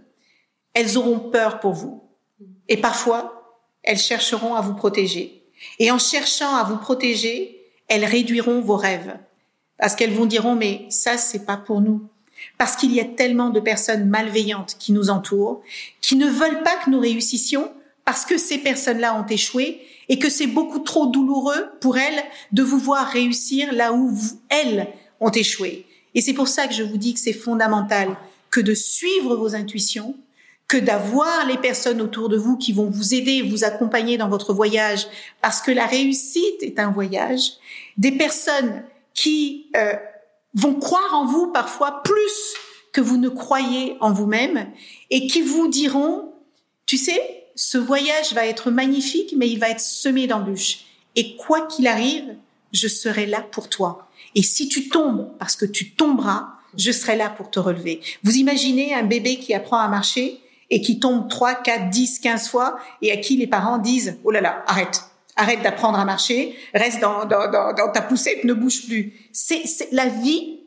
elles 0.75 0.99
auront 0.99 1.19
peur 1.19 1.61
pour 1.61 1.73
vous. 1.73 2.03
Et 2.69 2.76
parfois, 2.76 3.61
elles 3.82 3.99
chercheront 3.99 4.55
à 4.55 4.61
vous 4.61 4.75
protéger. 4.75 5.44
Et 5.79 5.91
en 5.91 5.99
cherchant 5.99 6.55
à 6.55 6.64
vous 6.64 6.76
protéger, 6.76 7.62
elles 7.88 8.05
réduiront 8.05 8.61
vos 8.61 8.76
rêves. 8.76 9.19
Parce 9.79 9.94
qu'elles 9.94 10.12
vous 10.12 10.26
diront, 10.26 10.55
mais 10.55 10.87
ça, 10.91 11.17
c'est 11.17 11.47
pas 11.47 11.56
pour 11.56 11.81
nous. 11.81 12.08
Parce 12.59 12.76
qu'il 12.76 12.93
y 12.93 13.00
a 13.00 13.05
tellement 13.05 13.50
de 13.50 13.61
personnes 13.61 14.09
malveillantes 14.09 14.76
qui 14.79 14.93
nous 14.93 15.11
entourent, 15.11 15.62
qui 16.00 16.17
ne 16.17 16.29
veulent 16.29 16.62
pas 16.62 16.76
que 16.76 16.91
nous 16.91 17.00
réussissions 17.00 17.73
parce 18.05 18.25
que 18.25 18.38
ces 18.38 18.59
personnes-là 18.59 19.19
ont 19.19 19.26
échoué 19.26 19.81
et 20.09 20.19
que 20.19 20.31
c'est 20.31 20.47
beaucoup 20.47 20.79
trop 20.79 21.06
douloureux 21.06 21.70
pour 21.81 21.99
elles 21.99 22.23
de 22.52 22.62
vous 22.62 22.79
voir 22.79 23.09
réussir 23.09 23.73
là 23.73 23.93
où 23.93 24.14
elles 24.49 24.88
ont 25.20 25.31
échoué. 25.31 25.86
Et 26.17 26.23
c'est 26.23 26.33
pour 26.33 26.49
ça 26.49 26.67
que 26.67 26.75
je 26.75 26.83
vous 26.83 26.97
dis 26.97 27.14
que 27.14 27.21
c'est 27.21 27.35
fondamental 27.35 28.17
que 28.50 28.61
de 28.61 28.75
suivre 28.75 29.37
vos 29.37 29.55
intuitions, 29.55 30.17
que 30.67 30.79
d'avoir 30.79 31.47
les 31.47 31.59
personnes 31.59 32.00
autour 32.00 32.31
de 32.31 32.38
vous 32.38 32.57
qui 32.57 32.73
vont 32.73 32.90
vous 32.90 33.14
aider, 33.14 33.43
vous 33.43 33.64
accompagner 33.64 34.17
dans 34.17 34.31
votre 34.31 34.52
voyage, 34.55 35.07
parce 35.43 35.61
que 35.61 35.71
la 35.71 35.87
réussite 35.87 36.62
est 36.62 36.81
un 36.81 36.90
voyage, 36.90 37.52
des 37.99 38.12
personnes 38.12 38.83
qui 39.14 39.67
euh, 39.76 39.93
vont 40.55 40.75
croire 40.75 41.14
en 41.14 41.26
vous 41.26 41.49
parfois 41.52 42.02
plus 42.02 42.55
que 42.93 43.02
vous 43.02 43.19
ne 43.19 43.29
croyez 43.29 43.99
en 44.00 44.11
vous-même 44.11 44.71
et 45.11 45.26
qui 45.26 45.43
vous 45.43 45.69
diront, 45.69 46.33
tu 46.87 46.97
sais, 46.97 47.45
ce 47.55 47.76
voyage 47.76 48.33
va 48.33 48.47
être 48.47 48.71
magnifique, 48.71 49.35
mais 49.37 49.49
il 49.49 49.59
va 49.59 49.69
être 49.69 49.81
semé 49.81 50.26
d'embûches. 50.26 50.87
Et 51.14 51.37
quoi 51.37 51.67
qu'il 51.67 51.87
arrive, 51.87 52.37
je 52.73 52.88
serai 52.88 53.26
là 53.26 53.43
pour 53.43 53.69
toi. 53.69 54.06
Et 54.37 54.43
si 54.43 54.69
tu 54.69 54.88
tombes, 54.88 55.33
parce 55.38 55.57
que 55.57 55.64
tu 55.64 55.93
tomberas, 55.93 56.50
je 56.76 56.93
serai 56.93 57.16
là 57.16 57.31
pour 57.31 57.50
te 57.50 57.59
relever. 57.59 58.02
Vous 58.23 58.37
imaginez 58.37 58.95
un 58.95 59.02
bébé 59.02 59.38
qui 59.38 59.55
apprend 59.55 59.78
à 59.78 59.88
marcher 59.88 60.38
et 60.69 60.83
qui 60.83 61.00
tombe 61.00 61.28
3, 61.28 61.55
4, 61.55 61.88
10, 61.88 62.19
15 62.19 62.49
fois 62.49 62.78
et 63.00 63.11
à 63.12 63.16
qui 63.16 63.37
les 63.37 63.47
parents 63.47 63.78
disent, 63.78 64.19
oh 64.25 64.31
là 64.31 64.43
là, 64.43 64.62
arrête, 64.66 65.05
arrête 65.37 65.62
d'apprendre 65.62 65.99
à 65.99 66.05
marcher, 66.05 66.55
reste 66.75 67.00
dans, 67.00 67.25
dans, 67.25 67.50
dans, 67.50 67.93
ta 67.93 68.02
poussette, 68.02 68.45
ne 68.45 68.52
bouge 68.52 68.87
plus. 68.87 69.14
C'est, 69.33 69.64
la 69.90 70.07
vie 70.07 70.61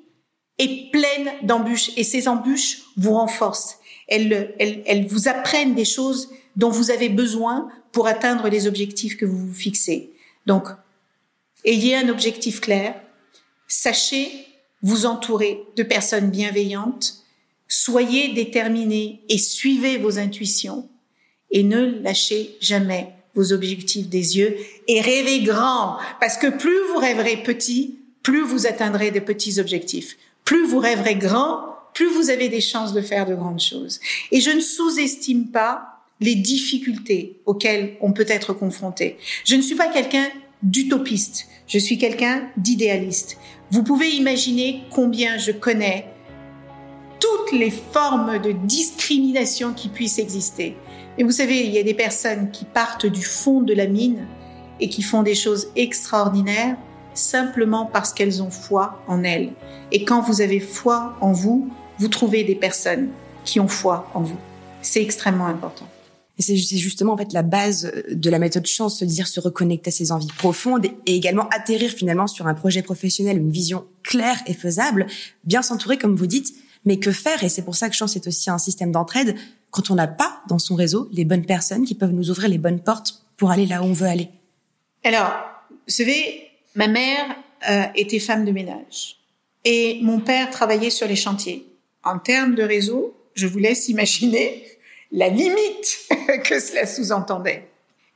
est 0.58 0.92
pleine 0.92 1.30
d'embûches 1.44 1.92
et 1.96 2.04
ces 2.04 2.28
embûches 2.28 2.82
vous 2.98 3.14
renforcent. 3.14 3.78
Elles, 4.08 4.56
elles, 4.60 4.82
elles 4.88 5.06
vous 5.06 5.28
apprennent 5.28 5.76
des 5.76 5.86
choses 5.86 6.32
dont 6.56 6.72
vous 6.72 6.90
avez 6.90 7.10
besoin 7.10 7.70
pour 7.92 8.08
atteindre 8.08 8.50
les 8.50 8.66
objectifs 8.66 9.16
que 9.16 9.28
vous 9.28 9.46
vous 9.46 9.54
fixez. 9.54 10.12
Donc, 10.48 10.70
ayez 11.66 11.96
un 11.96 12.10
objectif 12.10 12.62
clair, 12.62 12.96
Sachez 13.72 14.32
vous 14.82 15.06
entourer 15.06 15.62
de 15.78 15.84
personnes 15.84 16.32
bienveillantes, 16.32 17.24
soyez 17.68 18.34
déterminés 18.34 19.22
et 19.30 19.38
suivez 19.38 19.98
vos 19.98 20.18
intuitions 20.18 20.90
et 21.52 21.62
ne 21.62 22.02
lâchez 22.02 22.58
jamais 22.60 23.14
vos 23.36 23.54
objectifs 23.54 24.08
des 24.08 24.40
yeux 24.40 24.58
et 24.88 25.02
rêvez 25.02 25.42
grand 25.42 25.98
parce 26.20 26.38
que 26.38 26.48
plus 26.48 26.80
vous 26.92 26.98
rêverez 26.98 27.44
petit, 27.44 28.00
plus 28.24 28.42
vous 28.42 28.66
atteindrez 28.66 29.12
de 29.12 29.20
petits 29.20 29.60
objectifs. 29.60 30.18
Plus 30.46 30.66
vous 30.66 30.80
rêverez 30.80 31.16
grand, 31.16 31.76
plus 31.94 32.08
vous 32.08 32.32
avez 32.32 32.50
des 32.50 32.62
chances 32.62 32.94
de 32.94 33.02
faire 33.02 33.28
de 33.28 33.36
grandes 33.36 33.62
choses. 33.62 34.00
Et 34.32 34.42
je 34.42 34.50
ne 34.50 34.62
sous-estime 34.62 35.50
pas 35.50 36.02
les 36.22 36.34
difficultés 36.34 37.40
auxquelles 37.46 37.98
on 38.02 38.14
peut 38.14 38.26
être 38.28 38.54
confronté. 38.54 39.18
Je 39.46 39.56
ne 39.56 39.62
suis 39.62 39.76
pas 39.76 39.90
quelqu'un 39.90 40.28
d'utopiste, 40.64 41.46
je 41.70 41.78
suis 41.78 41.98
quelqu'un 41.98 42.50
d'idéaliste. 42.58 43.38
Vous 43.72 43.84
pouvez 43.84 44.10
imaginer 44.10 44.84
combien 44.90 45.38
je 45.38 45.52
connais 45.52 46.12
toutes 47.20 47.58
les 47.58 47.70
formes 47.70 48.40
de 48.40 48.52
discrimination 48.52 49.74
qui 49.74 49.88
puissent 49.88 50.20
exister. 50.20 50.76
Et 51.18 51.24
vous 51.24 51.32
savez, 51.32 51.60
il 51.66 51.72
y 51.72 51.78
a 51.78 51.84
des 51.84 51.94
personnes 51.94 52.50
qui 52.52 52.66
partent 52.66 53.06
du 53.06 53.22
fond 53.22 53.62
de 53.62 53.74
la 53.74 53.88
mine 53.88 54.26
et 54.80 54.90
qui 54.90 55.04
font 55.04 55.22
des 55.22 55.36
choses 55.36 55.68
extraordinaires 55.76 56.76
simplement 57.14 57.86
parce 57.86 58.14
qu'elles 58.14 58.42
ont 58.42 58.52
foi 58.52 59.04
en 59.08 59.24
elles. 59.24 59.52
Et 59.92 60.06
quand 60.06 60.22
vous 60.22 60.42
avez 60.42 60.60
foi 60.60 61.18
en 61.22 61.34
vous, 61.34 61.70
vous 62.00 62.08
trouvez 62.08 62.44
des 62.44 62.56
personnes 62.56 63.10
qui 63.44 63.60
ont 63.60 63.68
foi 63.68 64.10
en 64.14 64.22
vous. 64.22 64.38
C'est 64.82 65.02
extrêmement 65.02 65.48
important. 65.48 65.88
Et 66.40 66.42
c'est 66.42 66.56
justement 66.56 67.14
en 67.14 67.18
fait 67.18 67.34
la 67.34 67.44
base 67.44 67.92
de 68.10 68.30
la 68.30 68.40
méthode 68.40 68.66
chance, 68.66 69.00
se 69.00 69.06
dire 69.06 69.28
se 69.28 69.42
reconnecter 69.42 69.90
à 69.90 69.92
ses 69.92 70.14
envies 70.14 70.32
profondes 70.38 70.86
et 71.06 71.16
également 71.16 71.50
atterrir 71.50 71.92
finalement 71.92 72.28
sur 72.28 72.48
un 72.48 72.54
projet 72.54 72.82
professionnel, 72.82 73.38
une 73.38 73.52
vision 73.52 73.86
claire 74.04 74.42
et 74.48 74.54
faisable, 74.54 75.08
bien 75.44 75.62
s'entourer 75.62 75.98
comme 75.98 76.16
vous 76.16 76.28
dites. 76.28 76.56
Mais 76.86 76.98
que 76.98 77.12
faire? 77.12 77.44
Et 77.44 77.50
c'est 77.50 77.64
pour 77.64 77.76
ça 77.76 77.90
que 77.90 77.96
chance 77.96 78.16
est 78.16 78.26
aussi 78.26 78.50
un 78.50 78.58
système 78.58 78.94
d'entraide 78.94 79.36
quand 79.70 79.92
on 79.92 79.96
n'a 79.96 80.08
pas 80.08 80.42
dans 80.48 80.60
son 80.60 80.76
réseau 80.76 81.10
les 81.12 81.26
bonnes 81.26 81.46
personnes 81.46 81.84
qui 81.84 81.94
peuvent 81.94 82.14
nous 82.14 82.32
ouvrir 82.32 82.48
les 82.48 82.58
bonnes 82.58 82.80
portes 82.80 83.22
pour 83.36 83.52
aller 83.52 83.66
là 83.66 83.82
où 83.82 83.86
on 83.86 83.94
veut 83.94 84.08
aller. 84.08 84.30
Alors, 85.04 85.34
vous 85.70 85.94
savez, 85.94 86.48
ma 86.76 86.88
mère 86.88 87.36
euh, 87.70 87.84
était 87.96 88.20
femme 88.20 88.46
de 88.46 88.52
ménage 88.52 89.18
et 89.66 90.00
mon 90.02 90.22
père 90.22 90.50
travaillait 90.50 90.90
sur 90.90 91.08
les 91.08 91.18
chantiers. 91.18 91.66
En 92.06 92.18
termes 92.18 92.56
de 92.56 92.64
réseau, 92.64 93.14
je 93.36 93.46
vous 93.46 93.60
laisse 93.60 93.90
imaginer 93.90 94.64
la 95.12 95.30
limite 95.30 96.08
que 96.44 96.60
cela 96.60 96.86
sous-entendait. 96.86 97.68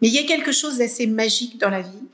Mais 0.01 0.09
il 0.09 0.13
y 0.13 0.19
a 0.19 0.23
quelque 0.23 0.51
chose 0.51 0.77
d'assez 0.77 1.07
magique 1.07 1.57
dans 1.57 1.69
la 1.69 1.81
vie. 1.81 2.07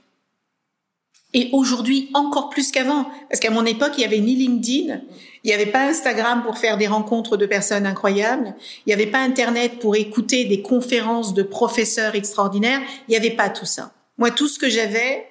Et 1.34 1.50
aujourd'hui, 1.52 2.10
encore 2.14 2.50
plus 2.50 2.72
qu'avant, 2.72 3.06
parce 3.30 3.40
qu'à 3.40 3.52
mon 3.52 3.66
époque, 3.66 3.94
il 3.98 4.02
y 4.02 4.06
avait 4.06 4.20
ni 4.20 4.36
LinkedIn, 4.36 5.02
il 5.44 5.48
n'y 5.48 5.54
avait 5.54 5.68
pas 5.68 5.88
Instagram 5.88 6.42
pour 6.44 6.58
faire 6.58 6.78
des 6.78 6.88
rencontres 6.88 7.38
de 7.38 7.46
personnes 7.46 7.86
incroyables, 7.86 8.56
il 8.86 8.90
n'y 8.90 8.94
avait 8.94 9.12
pas 9.12 9.20
Internet 9.20 9.80
pour 9.80 9.96
écouter 9.96 10.46
des 10.46 10.64
conférences 10.64 11.36
de 11.36 11.44
professeurs 11.44 12.16
extraordinaires, 12.16 12.82
il 13.08 13.12
n'y 13.12 13.18
avait 13.18 13.36
pas 13.36 13.50
tout 13.50 13.68
ça. 13.68 13.94
Moi, 14.18 14.32
tout 14.32 14.48
ce 14.48 14.58
que 14.58 14.70
j'avais, 14.70 15.28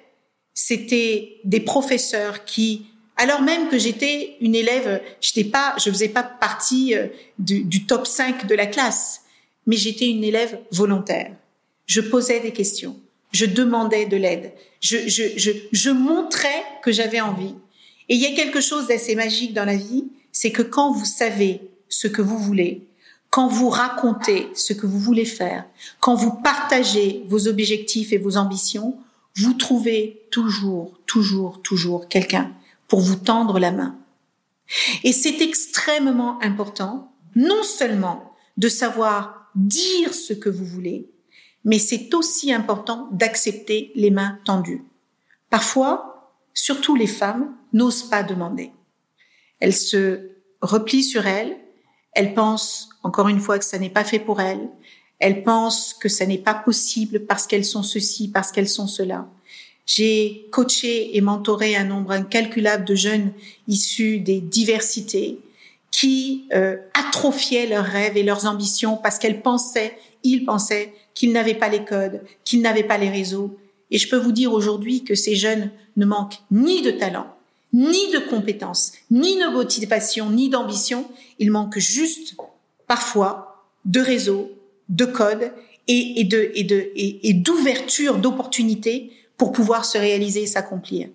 c'était 0.53 1.37
des 1.43 1.59
professeurs 1.59 2.45
qui 2.45 2.85
alors 3.17 3.41
même 3.41 3.67
que 3.67 3.77
j'étais 3.77 4.37
une 4.39 4.55
élève, 4.55 5.01
j'étais 5.19 5.43
pas, 5.43 5.75
je 5.77 5.89
faisais 5.89 6.07
pas 6.07 6.23
partie 6.23 6.95
euh, 6.95 7.07
du, 7.37 7.65
du, 7.65 7.85
top 7.85 8.07
5 8.07 8.47
de 8.47 8.55
la 8.55 8.65
classe, 8.65 9.23
mais 9.69 9.77
j'étais 9.77 10.09
une 10.09 10.23
élève 10.23 10.59
volontaire. 10.71 11.31
Je 11.85 12.01
posais 12.01 12.39
des 12.39 12.51
questions, 12.51 12.99
je 13.31 13.45
demandais 13.45 14.07
de 14.07 14.17
l'aide, 14.17 14.51
je, 14.81 15.07
je, 15.07 15.37
je, 15.37 15.51
je 15.71 15.91
montrais 15.91 16.63
que 16.81 16.91
j'avais 16.91 17.21
envie. 17.21 17.53
Et 18.09 18.15
il 18.15 18.19
y 18.19 18.25
a 18.25 18.35
quelque 18.35 18.61
chose 18.61 18.87
d'assez 18.87 19.13
magique 19.13 19.53
dans 19.53 19.65
la 19.65 19.75
vie, 19.75 20.05
c'est 20.31 20.51
que 20.51 20.63
quand 20.63 20.91
vous 20.91 21.05
savez 21.05 21.61
ce 21.87 22.07
que 22.07 22.23
vous 22.23 22.39
voulez, 22.39 22.87
quand 23.29 23.47
vous 23.47 23.69
racontez 23.69 24.47
ce 24.55 24.73
que 24.73 24.87
vous 24.87 24.97
voulez 24.97 25.25
faire, 25.25 25.65
quand 25.99 26.15
vous 26.15 26.31
partagez 26.31 27.23
vos 27.27 27.47
objectifs 27.47 28.11
et 28.11 28.17
vos 28.17 28.37
ambitions, 28.37 28.97
vous 29.35 29.53
trouvez 29.53 30.23
toujours, 30.31 30.99
toujours, 31.05 31.61
toujours 31.61 32.07
quelqu'un 32.07 32.51
pour 32.87 33.01
vous 33.01 33.17
tendre 33.17 33.59
la 33.59 33.71
main. 33.71 33.95
Et 35.03 35.13
c'est 35.13 35.41
extrêmement 35.41 36.41
important, 36.41 37.11
non 37.35 37.61
seulement 37.61 38.33
de 38.57 38.67
savoir 38.67 39.38
dire 39.55 40.13
ce 40.13 40.33
que 40.33 40.49
vous 40.49 40.65
voulez, 40.65 41.09
mais 41.63 41.79
c'est 41.79 42.13
aussi 42.13 42.53
important 42.53 43.09
d'accepter 43.11 43.91
les 43.95 44.11
mains 44.11 44.39
tendues. 44.45 44.83
Parfois, 45.49 46.33
surtout 46.53 46.95
les 46.95 47.07
femmes, 47.07 47.55
n'osent 47.73 48.09
pas 48.09 48.23
demander. 48.23 48.71
Elles 49.59 49.75
se 49.75 50.31
replient 50.61 51.03
sur 51.03 51.27
elles, 51.27 51.57
elles 52.13 52.33
pensent 52.33 52.89
encore 53.03 53.27
une 53.27 53.39
fois 53.39 53.59
que 53.59 53.65
ça 53.65 53.79
n'est 53.79 53.89
pas 53.89 54.03
fait 54.03 54.19
pour 54.19 54.41
elles, 54.41 54.69
elles 55.19 55.43
pensent 55.43 55.93
que 55.93 56.09
ça 56.09 56.25
n'est 56.25 56.37
pas 56.37 56.53
possible 56.53 57.25
parce 57.25 57.45
qu'elles 57.45 57.65
sont 57.65 57.83
ceci, 57.83 58.29
parce 58.29 58.51
qu'elles 58.51 58.69
sont 58.69 58.87
cela. 58.87 59.27
J'ai 59.85 60.47
coaché 60.51 61.17
et 61.17 61.21
mentoré 61.21 61.75
un 61.75 61.83
nombre 61.83 62.11
incalculable 62.11 62.85
de 62.85 62.95
jeunes 62.95 63.33
issus 63.67 64.19
des 64.19 64.39
diversités 64.39 65.39
qui 65.91 66.45
euh, 66.53 66.77
atrophiaient 66.93 67.67
leurs 67.67 67.85
rêves 67.85 68.17
et 68.17 68.23
leurs 68.23 68.45
ambitions 68.45 68.97
parce 68.97 69.17
qu'elles 69.17 69.41
pensaient, 69.41 69.97
ils 70.23 70.45
pensaient 70.45 70.93
qu'ils 71.13 71.31
n'avaient 71.31 71.55
pas 71.55 71.69
les 71.69 71.83
codes, 71.83 72.21
qu'ils 72.45 72.61
n'avaient 72.61 72.83
pas 72.83 72.97
les 72.97 73.09
réseaux. 73.09 73.57
Et 73.91 73.97
je 73.97 74.09
peux 74.09 74.17
vous 74.17 74.31
dire 74.31 74.53
aujourd'hui 74.53 75.03
que 75.03 75.15
ces 75.15 75.35
jeunes 75.35 75.71
ne 75.97 76.05
manquent 76.05 76.39
ni 76.51 76.81
de 76.81 76.91
talent, 76.91 77.27
ni 77.73 78.11
de 78.11 78.19
compétences, 78.19 78.93
ni 79.11 79.35
de 79.35 79.47
motivation, 79.51 80.29
ni 80.29 80.49
d'ambition. 80.49 81.05
Ils 81.39 81.51
manquent 81.51 81.79
juste, 81.79 82.35
parfois, 82.87 83.65
de 83.85 83.99
réseaux, 83.99 84.51
de 84.89 85.05
codes 85.05 85.51
et, 85.87 86.21
et 86.21 86.23
de 86.23 86.51
et 86.53 86.63
de 86.63 86.91
et 86.95 87.33
d'ouverture 87.33 88.17
d'opportunités 88.17 89.11
pour 89.37 89.51
pouvoir 89.51 89.85
se 89.85 89.97
réaliser 89.97 90.43
et 90.43 90.47
s'accomplir. 90.47 91.09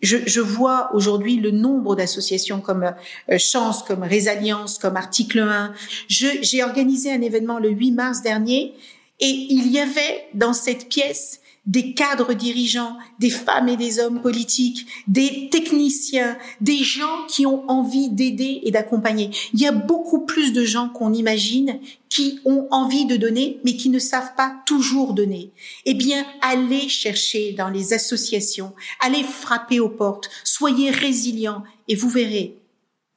Je, 0.00 0.16
je, 0.26 0.40
vois 0.40 0.90
aujourd'hui 0.94 1.36
le 1.36 1.50
nombre 1.50 1.96
d'associations 1.96 2.60
comme 2.60 2.84
euh, 3.30 3.38
Chance, 3.38 3.82
comme 3.82 4.02
Résalliance, 4.02 4.78
comme 4.78 4.96
Article 4.96 5.40
1. 5.40 5.74
J'ai 6.08 6.62
organisé 6.62 7.12
un 7.12 7.20
événement 7.20 7.58
le 7.58 7.70
8 7.70 7.92
mars 7.92 8.22
dernier 8.22 8.74
et 9.20 9.28
il 9.28 9.70
y 9.70 9.78
avait 9.78 10.28
dans 10.34 10.52
cette 10.52 10.88
pièce 10.88 11.41
des 11.64 11.94
cadres 11.94 12.34
dirigeants, 12.34 12.96
des 13.20 13.30
femmes 13.30 13.68
et 13.68 13.76
des 13.76 14.00
hommes 14.00 14.20
politiques, 14.20 14.86
des 15.06 15.48
techniciens, 15.50 16.36
des 16.60 16.78
gens 16.78 17.26
qui 17.28 17.46
ont 17.46 17.68
envie 17.70 18.10
d'aider 18.10 18.60
et 18.64 18.70
d'accompagner. 18.72 19.30
Il 19.54 19.60
y 19.60 19.66
a 19.66 19.72
beaucoup 19.72 20.24
plus 20.24 20.52
de 20.52 20.64
gens 20.64 20.88
qu'on 20.88 21.12
imagine 21.12 21.78
qui 22.08 22.40
ont 22.44 22.66
envie 22.70 23.06
de 23.06 23.16
donner, 23.16 23.60
mais 23.64 23.76
qui 23.76 23.90
ne 23.90 23.98
savent 23.98 24.34
pas 24.36 24.60
toujours 24.66 25.14
donner. 25.14 25.52
Eh 25.86 25.94
bien, 25.94 26.26
allez 26.40 26.88
chercher 26.88 27.52
dans 27.52 27.68
les 27.68 27.92
associations, 27.92 28.74
allez 29.00 29.22
frapper 29.22 29.78
aux 29.78 29.88
portes, 29.88 30.28
soyez 30.44 30.90
résilients 30.90 31.62
et 31.88 31.94
vous 31.94 32.10
verrez, 32.10 32.58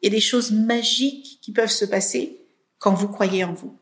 il 0.02 0.06
y 0.06 0.08
a 0.08 0.16
des 0.16 0.22
choses 0.22 0.52
magiques 0.52 1.40
qui 1.42 1.52
peuvent 1.52 1.72
se 1.72 1.86
passer 1.86 2.38
quand 2.78 2.94
vous 2.94 3.08
croyez 3.08 3.44
en 3.44 3.54
vous. 3.54 3.76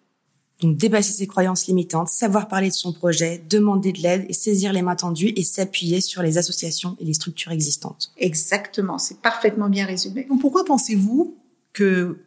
Donc 0.63 0.77
dépasser 0.77 1.11
ses 1.11 1.27
croyances 1.27 1.67
limitantes, 1.67 2.07
savoir 2.07 2.47
parler 2.47 2.69
de 2.69 2.73
son 2.73 2.93
projet, 2.93 3.43
demander 3.49 3.91
de 3.91 3.99
l'aide 3.99 4.25
et 4.29 4.33
saisir 4.33 4.71
les 4.71 4.81
mains 4.81 4.95
tendues 4.95 5.33
et 5.35 5.43
s'appuyer 5.43 5.99
sur 5.99 6.21
les 6.21 6.37
associations 6.37 6.95
et 7.01 7.05
les 7.05 7.13
structures 7.13 7.51
existantes. 7.51 8.13
Exactement, 8.15 8.97
c'est 8.97 9.19
parfaitement 9.19 9.67
bien 9.67 9.85
résumé. 9.85 10.23
Donc 10.23 10.39
pourquoi 10.39 10.63
pensez-vous 10.63 11.35
que 11.73 12.17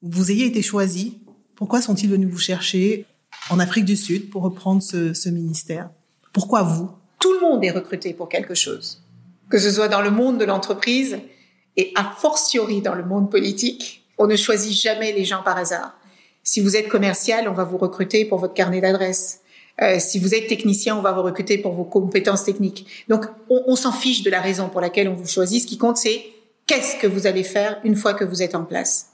vous 0.00 0.30
ayez 0.30 0.46
été 0.46 0.62
choisi? 0.62 1.18
Pourquoi 1.56 1.82
sont-ils 1.82 2.08
venus 2.08 2.30
vous 2.30 2.38
chercher 2.38 3.04
en 3.50 3.58
Afrique 3.58 3.84
du 3.84 3.96
Sud 3.96 4.30
pour 4.30 4.40
reprendre 4.40 4.82
ce, 4.82 5.12
ce 5.12 5.28
ministère? 5.28 5.90
Pourquoi 6.32 6.62
vous? 6.62 6.88
Tout 7.18 7.34
le 7.34 7.40
monde 7.40 7.62
est 7.62 7.70
recruté 7.70 8.14
pour 8.14 8.30
quelque 8.30 8.54
chose, 8.54 9.02
que 9.50 9.58
ce 9.58 9.70
soit 9.70 9.88
dans 9.88 10.00
le 10.00 10.10
monde 10.10 10.38
de 10.38 10.46
l'entreprise 10.46 11.18
et 11.76 11.92
a 11.96 12.14
fortiori 12.18 12.80
dans 12.80 12.94
le 12.94 13.04
monde 13.04 13.30
politique. 13.30 14.06
On 14.16 14.26
ne 14.26 14.36
choisit 14.36 14.72
jamais 14.72 15.12
les 15.12 15.26
gens 15.26 15.42
par 15.42 15.58
hasard. 15.58 15.98
Si 16.46 16.60
vous 16.60 16.76
êtes 16.76 16.88
commercial, 16.88 17.48
on 17.48 17.52
va 17.52 17.64
vous 17.64 17.76
recruter 17.76 18.24
pour 18.24 18.38
votre 18.38 18.54
carnet 18.54 18.80
d'adresse. 18.80 19.40
Euh, 19.82 19.96
si 19.98 20.20
vous 20.20 20.32
êtes 20.32 20.46
technicien, 20.46 20.96
on 20.96 21.02
va 21.02 21.10
vous 21.10 21.22
recruter 21.22 21.58
pour 21.58 21.72
vos 21.72 21.82
compétences 21.82 22.44
techniques. 22.44 22.86
Donc, 23.08 23.24
on, 23.50 23.64
on 23.66 23.74
s'en 23.74 23.90
fiche 23.90 24.22
de 24.22 24.30
la 24.30 24.40
raison 24.40 24.68
pour 24.68 24.80
laquelle 24.80 25.08
on 25.08 25.14
vous 25.14 25.26
choisit. 25.26 25.60
Ce 25.60 25.66
qui 25.66 25.76
compte, 25.76 25.96
c'est 25.96 26.24
qu'est-ce 26.68 27.00
que 27.00 27.08
vous 27.08 27.26
allez 27.26 27.42
faire 27.42 27.80
une 27.82 27.96
fois 27.96 28.14
que 28.14 28.24
vous 28.24 28.44
êtes 28.44 28.54
en 28.54 28.62
place. 28.62 29.08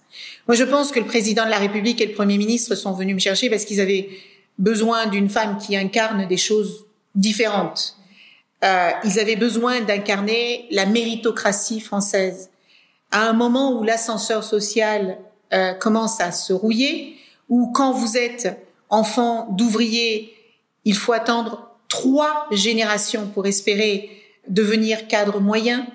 Moi, 0.47 0.57
je 0.57 0.65
pense 0.65 0.93
que 0.93 1.01
le 1.01 1.07
président 1.07 1.47
de 1.47 1.51
la 1.51 1.57
République 1.57 2.03
et 2.03 2.07
le 2.07 2.13
Premier 2.13 2.37
ministre 2.37 2.75
sont 2.75 2.93
venus 2.93 3.15
me 3.15 3.21
chercher 3.21 3.49
parce 3.49 3.65
qu'ils 3.65 3.81
avaient 3.81 4.11
besoin 4.59 5.07
d'une 5.07 5.31
femme 5.31 5.57
qui 5.57 5.75
incarne 5.75 6.29
des 6.29 6.37
choses 6.37 6.85
différentes. 7.15 7.97
Euh, 8.63 8.91
ils 9.05 9.19
avaient 9.19 9.37
besoin 9.37 9.81
d'incarner 9.81 10.67
la 10.71 10.85
méritocratie 10.85 11.81
française. 11.81 12.51
À 13.11 13.27
un 13.27 13.33
moment 13.33 13.81
où 13.81 13.85
l'ascenseur 13.85 14.45
social 14.45 15.17
euh, 15.55 15.73
commence 15.73 16.21
à 16.21 16.31
se 16.31 16.53
rouiller, 16.53 17.17
ou 17.53 17.71
quand 17.71 17.93
vous 17.93 18.17
êtes 18.17 18.67
enfant 18.89 19.47
d'ouvrier, 19.51 20.33
il 20.87 20.97
faut 20.97 21.13
attendre 21.13 21.77
trois 21.87 22.47
générations 22.51 23.27
pour 23.27 23.47
espérer 23.47 24.09
devenir 24.49 25.07
cadre 25.07 25.39
moyen. 25.39 25.87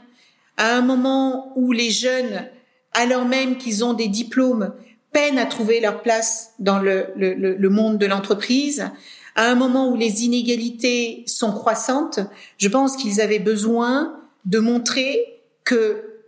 À 0.57 0.75
un 0.75 0.81
moment 0.81 1.53
où 1.55 1.71
les 1.71 1.89
jeunes, 1.89 2.47
alors 2.93 3.25
même 3.25 3.57
qu'ils 3.57 3.83
ont 3.83 3.93
des 3.93 4.07
diplômes, 4.07 4.71
peinent 5.11 5.39
à 5.39 5.47
trouver 5.47 5.79
leur 5.79 6.03
place 6.03 6.53
dans 6.59 6.77
le, 6.77 7.07
le, 7.15 7.33
le 7.33 7.69
monde 7.71 7.97
de 7.97 8.05
l'entreprise, 8.05 8.91
à 9.35 9.49
un 9.49 9.55
moment 9.55 9.89
où 9.89 9.95
les 9.95 10.25
inégalités 10.25 11.23
sont 11.25 11.51
croissantes, 11.51 12.19
je 12.59 12.67
pense 12.67 12.95
qu'ils 12.95 13.19
avaient 13.19 13.39
besoin 13.39 14.21
de 14.45 14.59
montrer 14.59 15.41
que 15.63 16.21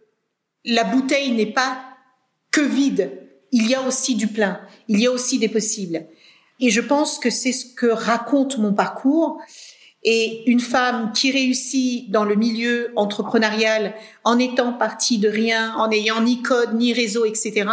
la 0.65 0.85
bouteille 0.85 1.33
n'est 1.33 1.53
pas 1.53 1.83
que 2.49 2.61
vide, 2.61 3.11
il 3.51 3.69
y 3.69 3.75
a 3.75 3.81
aussi 3.81 4.15
du 4.15 4.27
plein, 4.27 4.59
il 4.89 4.99
y 4.99 5.07
a 5.07 5.11
aussi 5.11 5.39
des 5.39 5.47
possibles. 5.47 6.05
Et 6.59 6.69
je 6.69 6.81
pense 6.81 7.19
que 7.19 7.29
c'est 7.29 7.53
ce 7.53 7.65
que 7.65 7.85
raconte 7.85 8.57
mon 8.57 8.73
parcours. 8.73 9.39
Et 10.03 10.49
une 10.49 10.59
femme 10.59 11.11
qui 11.13 11.31
réussit 11.31 12.09
dans 12.09 12.25
le 12.25 12.35
milieu 12.35 12.91
entrepreneurial 12.95 13.93
en 14.23 14.39
étant 14.39 14.73
partie 14.73 15.19
de 15.19 15.29
rien, 15.29 15.73
en 15.75 15.89
n'ayant 15.89 16.21
ni 16.21 16.41
code, 16.41 16.73
ni 16.73 16.93
réseau, 16.93 17.25
etc., 17.25 17.69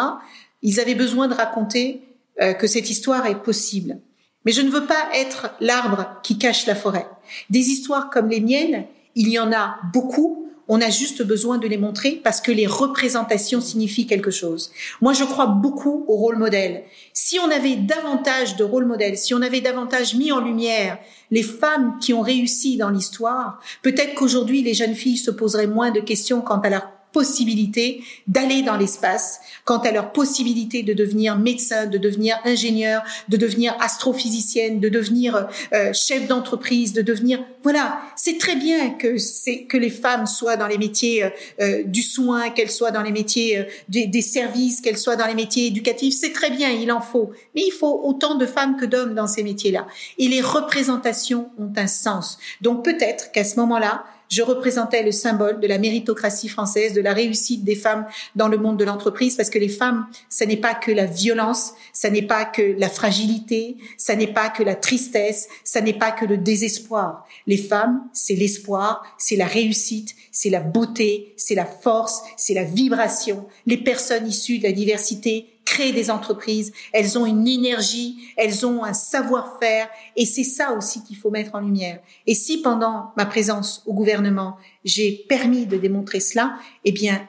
ils 0.62 0.80
avaient 0.80 0.94
besoin 0.94 1.28
de 1.28 1.34
raconter 1.34 2.02
euh, 2.40 2.52
que 2.52 2.66
cette 2.66 2.90
histoire 2.90 3.26
est 3.26 3.42
possible. 3.42 3.98
Mais 4.44 4.52
je 4.52 4.62
ne 4.62 4.70
veux 4.70 4.86
pas 4.86 5.08
être 5.14 5.50
l'arbre 5.60 6.20
qui 6.22 6.38
cache 6.38 6.66
la 6.66 6.74
forêt. 6.74 7.06
Des 7.50 7.70
histoires 7.70 8.10
comme 8.10 8.28
les 8.28 8.40
miennes, 8.40 8.86
il 9.14 9.28
y 9.28 9.38
en 9.38 9.52
a 9.52 9.76
beaucoup, 9.92 10.45
on 10.68 10.80
a 10.80 10.90
juste 10.90 11.22
besoin 11.22 11.58
de 11.58 11.68
les 11.68 11.78
montrer 11.78 12.20
parce 12.22 12.40
que 12.40 12.52
les 12.52 12.66
représentations 12.66 13.60
signifient 13.60 14.06
quelque 14.06 14.30
chose. 14.30 14.70
Moi, 15.00 15.12
je 15.12 15.24
crois 15.24 15.46
beaucoup 15.46 16.04
au 16.08 16.16
rôle 16.16 16.38
modèle. 16.38 16.84
Si 17.12 17.38
on 17.38 17.50
avait 17.50 17.76
davantage 17.76 18.56
de 18.56 18.64
rôle 18.64 18.86
modèle, 18.86 19.16
si 19.16 19.34
on 19.34 19.42
avait 19.42 19.60
davantage 19.60 20.14
mis 20.14 20.32
en 20.32 20.40
lumière 20.40 20.98
les 21.30 21.42
femmes 21.42 21.98
qui 22.00 22.12
ont 22.12 22.20
réussi 22.20 22.76
dans 22.76 22.90
l'histoire, 22.90 23.60
peut-être 23.82 24.14
qu'aujourd'hui, 24.14 24.62
les 24.62 24.74
jeunes 24.74 24.94
filles 24.94 25.16
se 25.16 25.30
poseraient 25.30 25.66
moins 25.66 25.90
de 25.90 26.00
questions 26.00 26.40
quant 26.40 26.60
à 26.60 26.70
leur 26.70 26.95
possibilité 27.16 28.04
d'aller 28.26 28.60
dans 28.60 28.76
l'espace, 28.76 29.40
quant 29.64 29.78
à 29.78 29.90
leur 29.90 30.12
possibilité 30.12 30.82
de 30.82 30.92
devenir 30.92 31.38
médecin, 31.38 31.86
de 31.86 31.96
devenir 31.96 32.38
ingénieur, 32.44 33.02
de 33.30 33.38
devenir 33.38 33.74
astrophysicienne, 33.80 34.80
de 34.80 34.90
devenir 34.90 35.48
euh, 35.72 35.94
chef 35.94 36.28
d'entreprise, 36.28 36.92
de 36.92 37.00
devenir 37.00 37.42
voilà, 37.62 38.02
c'est 38.16 38.36
très 38.36 38.54
bien 38.54 38.90
que 38.90 39.16
c'est 39.16 39.62
que 39.64 39.78
les 39.78 39.88
femmes 39.88 40.26
soient 40.26 40.58
dans 40.58 40.66
les 40.66 40.76
métiers 40.76 41.24
euh, 41.24 41.30
euh, 41.62 41.82
du 41.84 42.02
soin, 42.02 42.50
qu'elles 42.50 42.70
soient 42.70 42.90
dans 42.90 43.02
les 43.02 43.12
métiers 43.12 43.66
des, 43.88 44.06
des, 44.06 44.20
services, 44.20 44.82
qu'elles 44.82 44.98
soient 44.98 45.16
dans 45.16 45.26
les 45.26 45.34
métiers 45.34 45.68
éducatifs, 45.68 46.14
c'est 46.20 46.34
très 46.34 46.50
bien, 46.50 46.68
il 46.68 46.92
en 46.92 47.00
faut. 47.00 47.30
Mais 47.54 47.62
il 47.66 47.72
faut 47.72 48.02
autant 48.04 48.34
de 48.34 48.44
femmes 48.44 48.76
que 48.76 48.84
d'hommes 48.84 49.14
dans 49.14 49.26
ces 49.26 49.42
métiers-là. 49.42 49.86
Et 50.18 50.28
les 50.28 50.42
représentations 50.42 51.48
ont 51.58 51.72
un 51.76 51.86
sens. 51.86 52.36
Donc 52.60 52.84
peut-être 52.84 53.32
qu'à 53.32 53.42
ce 53.42 53.56
moment-là, 53.60 54.04
je 54.28 54.42
représentais 54.42 55.02
le 55.02 55.12
symbole 55.12 55.60
de 55.60 55.66
la 55.66 55.78
méritocratie 55.78 56.48
française, 56.48 56.92
de 56.92 57.00
la 57.00 57.12
réussite 57.12 57.64
des 57.64 57.74
femmes 57.74 58.06
dans 58.34 58.48
le 58.48 58.58
monde 58.58 58.78
de 58.78 58.84
l'entreprise, 58.84 59.36
parce 59.36 59.50
que 59.50 59.58
les 59.58 59.68
femmes, 59.68 60.06
ce 60.30 60.44
n'est 60.44 60.56
pas 60.56 60.74
que 60.74 60.90
la 60.90 61.06
violence, 61.06 61.74
ça 61.92 62.10
n'est 62.10 62.22
pas 62.26 62.44
que 62.44 62.62
la 62.78 62.88
fragilité, 62.88 63.76
ça 63.96 64.16
n'est 64.16 64.32
pas 64.32 64.48
que 64.48 64.62
la 64.62 64.74
tristesse, 64.74 65.48
ça 65.64 65.80
n'est 65.80 65.92
pas 65.92 66.12
que 66.12 66.24
le 66.24 66.38
désespoir. 66.38 67.26
Les 67.46 67.56
femmes, 67.56 68.02
c'est 68.12 68.34
l'espoir, 68.34 69.02
c'est 69.18 69.36
la 69.36 69.46
réussite, 69.46 70.14
c'est 70.32 70.50
la 70.50 70.60
beauté, 70.60 71.34
c'est 71.36 71.54
la 71.54 71.66
force, 71.66 72.22
c'est 72.36 72.54
la 72.54 72.64
vibration. 72.64 73.46
Les 73.66 73.78
personnes 73.78 74.26
issues 74.26 74.58
de 74.58 74.64
la 74.64 74.72
diversité 74.72 75.55
créent 75.66 75.92
des 75.92 76.10
entreprises, 76.10 76.72
elles 76.92 77.18
ont 77.18 77.26
une 77.26 77.46
énergie, 77.46 78.16
elles 78.38 78.64
ont 78.64 78.84
un 78.84 78.94
savoir-faire, 78.94 79.88
et 80.16 80.24
c'est 80.24 80.44
ça 80.44 80.72
aussi 80.72 81.02
qu'il 81.02 81.16
faut 81.18 81.30
mettre 81.30 81.54
en 81.54 81.60
lumière. 81.60 81.98
Et 82.26 82.34
si 82.34 82.62
pendant 82.62 83.12
ma 83.18 83.26
présence 83.26 83.82
au 83.84 83.92
gouvernement, 83.92 84.56
j'ai 84.84 85.26
permis 85.28 85.66
de 85.66 85.76
démontrer 85.76 86.20
cela, 86.20 86.56
eh 86.84 86.92
bien, 86.92 87.26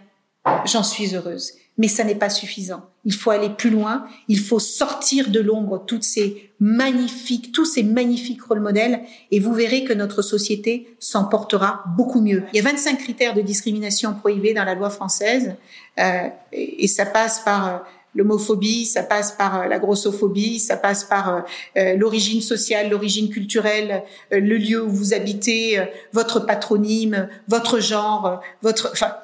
j'en 0.65 0.83
suis 0.83 1.15
heureuse. 1.15 1.53
Mais 1.79 1.87
ça 1.87 2.03
n'est 2.03 2.15
pas 2.15 2.29
suffisant. 2.29 2.85
Il 3.05 3.13
faut 3.13 3.29
aller 3.29 3.49
plus 3.49 3.69
loin. 3.69 4.07
Il 4.27 4.39
faut 4.39 4.59
sortir 4.59 5.29
de 5.29 5.39
l'ombre 5.39 5.83
toutes 5.85 6.03
ces 6.03 6.49
magnifiques, 6.59 7.51
tous 7.51 7.65
ces 7.65 7.83
magnifiques 7.83 8.41
rôles 8.41 8.61
modèles, 8.61 9.01
et 9.29 9.39
vous 9.39 9.53
verrez 9.53 9.83
que 9.83 9.93
notre 9.93 10.23
société 10.23 10.87
s'en 10.99 11.25
portera 11.25 11.83
beaucoup 11.95 12.19
mieux. 12.19 12.43
Il 12.51 12.57
y 12.57 12.59
a 12.59 12.63
25 12.63 12.97
critères 12.97 13.35
de 13.35 13.41
discrimination 13.41 14.15
prohibés 14.15 14.55
dans 14.55 14.63
la 14.63 14.73
loi 14.73 14.89
française, 14.89 15.55
euh, 15.99 16.29
et 16.51 16.87
ça 16.87 17.05
passe 17.05 17.41
par 17.41 17.67
euh, 17.67 17.77
l'homophobie, 18.17 18.85
ça 18.85 19.03
passe 19.03 19.31
par 19.31 19.61
euh, 19.61 19.67
la 19.67 19.79
grossophobie, 19.79 20.59
ça 20.59 20.75
passe 20.75 21.05
par 21.05 21.29
euh, 21.29 21.41
euh, 21.77 21.95
l'origine 21.95 22.41
sociale, 22.41 22.89
l'origine 22.89 23.29
culturelle, 23.29 24.03
le 24.31 24.57
lieu 24.57 24.83
où 24.83 24.89
vous 24.89 25.13
habitez, 25.13 25.79
votre 26.11 26.39
patronyme, 26.41 27.29
votre 27.47 27.79
genre, 27.79 28.41
votre. 28.61 28.89
Enfin, 28.91 29.15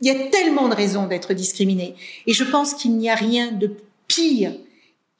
il 0.00 0.06
y 0.06 0.10
a 0.10 0.28
tellement 0.30 0.68
de 0.68 0.74
raisons 0.74 1.06
d'être 1.06 1.34
discriminé. 1.34 1.94
Et 2.26 2.32
je 2.32 2.44
pense 2.44 2.74
qu'il 2.74 2.96
n'y 2.96 3.10
a 3.10 3.14
rien 3.14 3.52
de 3.52 3.72
pire, 4.08 4.52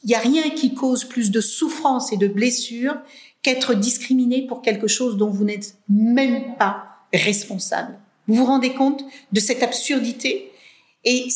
il 0.03 0.09
n'y 0.09 0.15
a 0.15 0.19
rien 0.19 0.51
qui 0.51 0.75
cause 0.75 1.05
plus 1.05 1.31
de 1.31 1.41
souffrance 1.41 2.13
et 2.13 2.17
de 2.17 2.29
blessures 2.29 2.97
qu'être 3.43 3.75
discriminé 3.75 4.47
pour 4.47 4.63
quelque 4.63 4.87
chose 4.87 5.17
dont 5.17 5.31
vous 5.31 5.45
n'êtes 5.45 5.77
même 5.89 6.57
pas 6.59 6.87
responsable. 7.13 7.99
Vous 8.29 8.35
vous 8.35 8.47
rendez 8.47 8.73
compte 8.75 9.05
de 9.33 9.41
cette 9.41 9.63
absurdité? 9.63 10.53
Et 11.05 11.27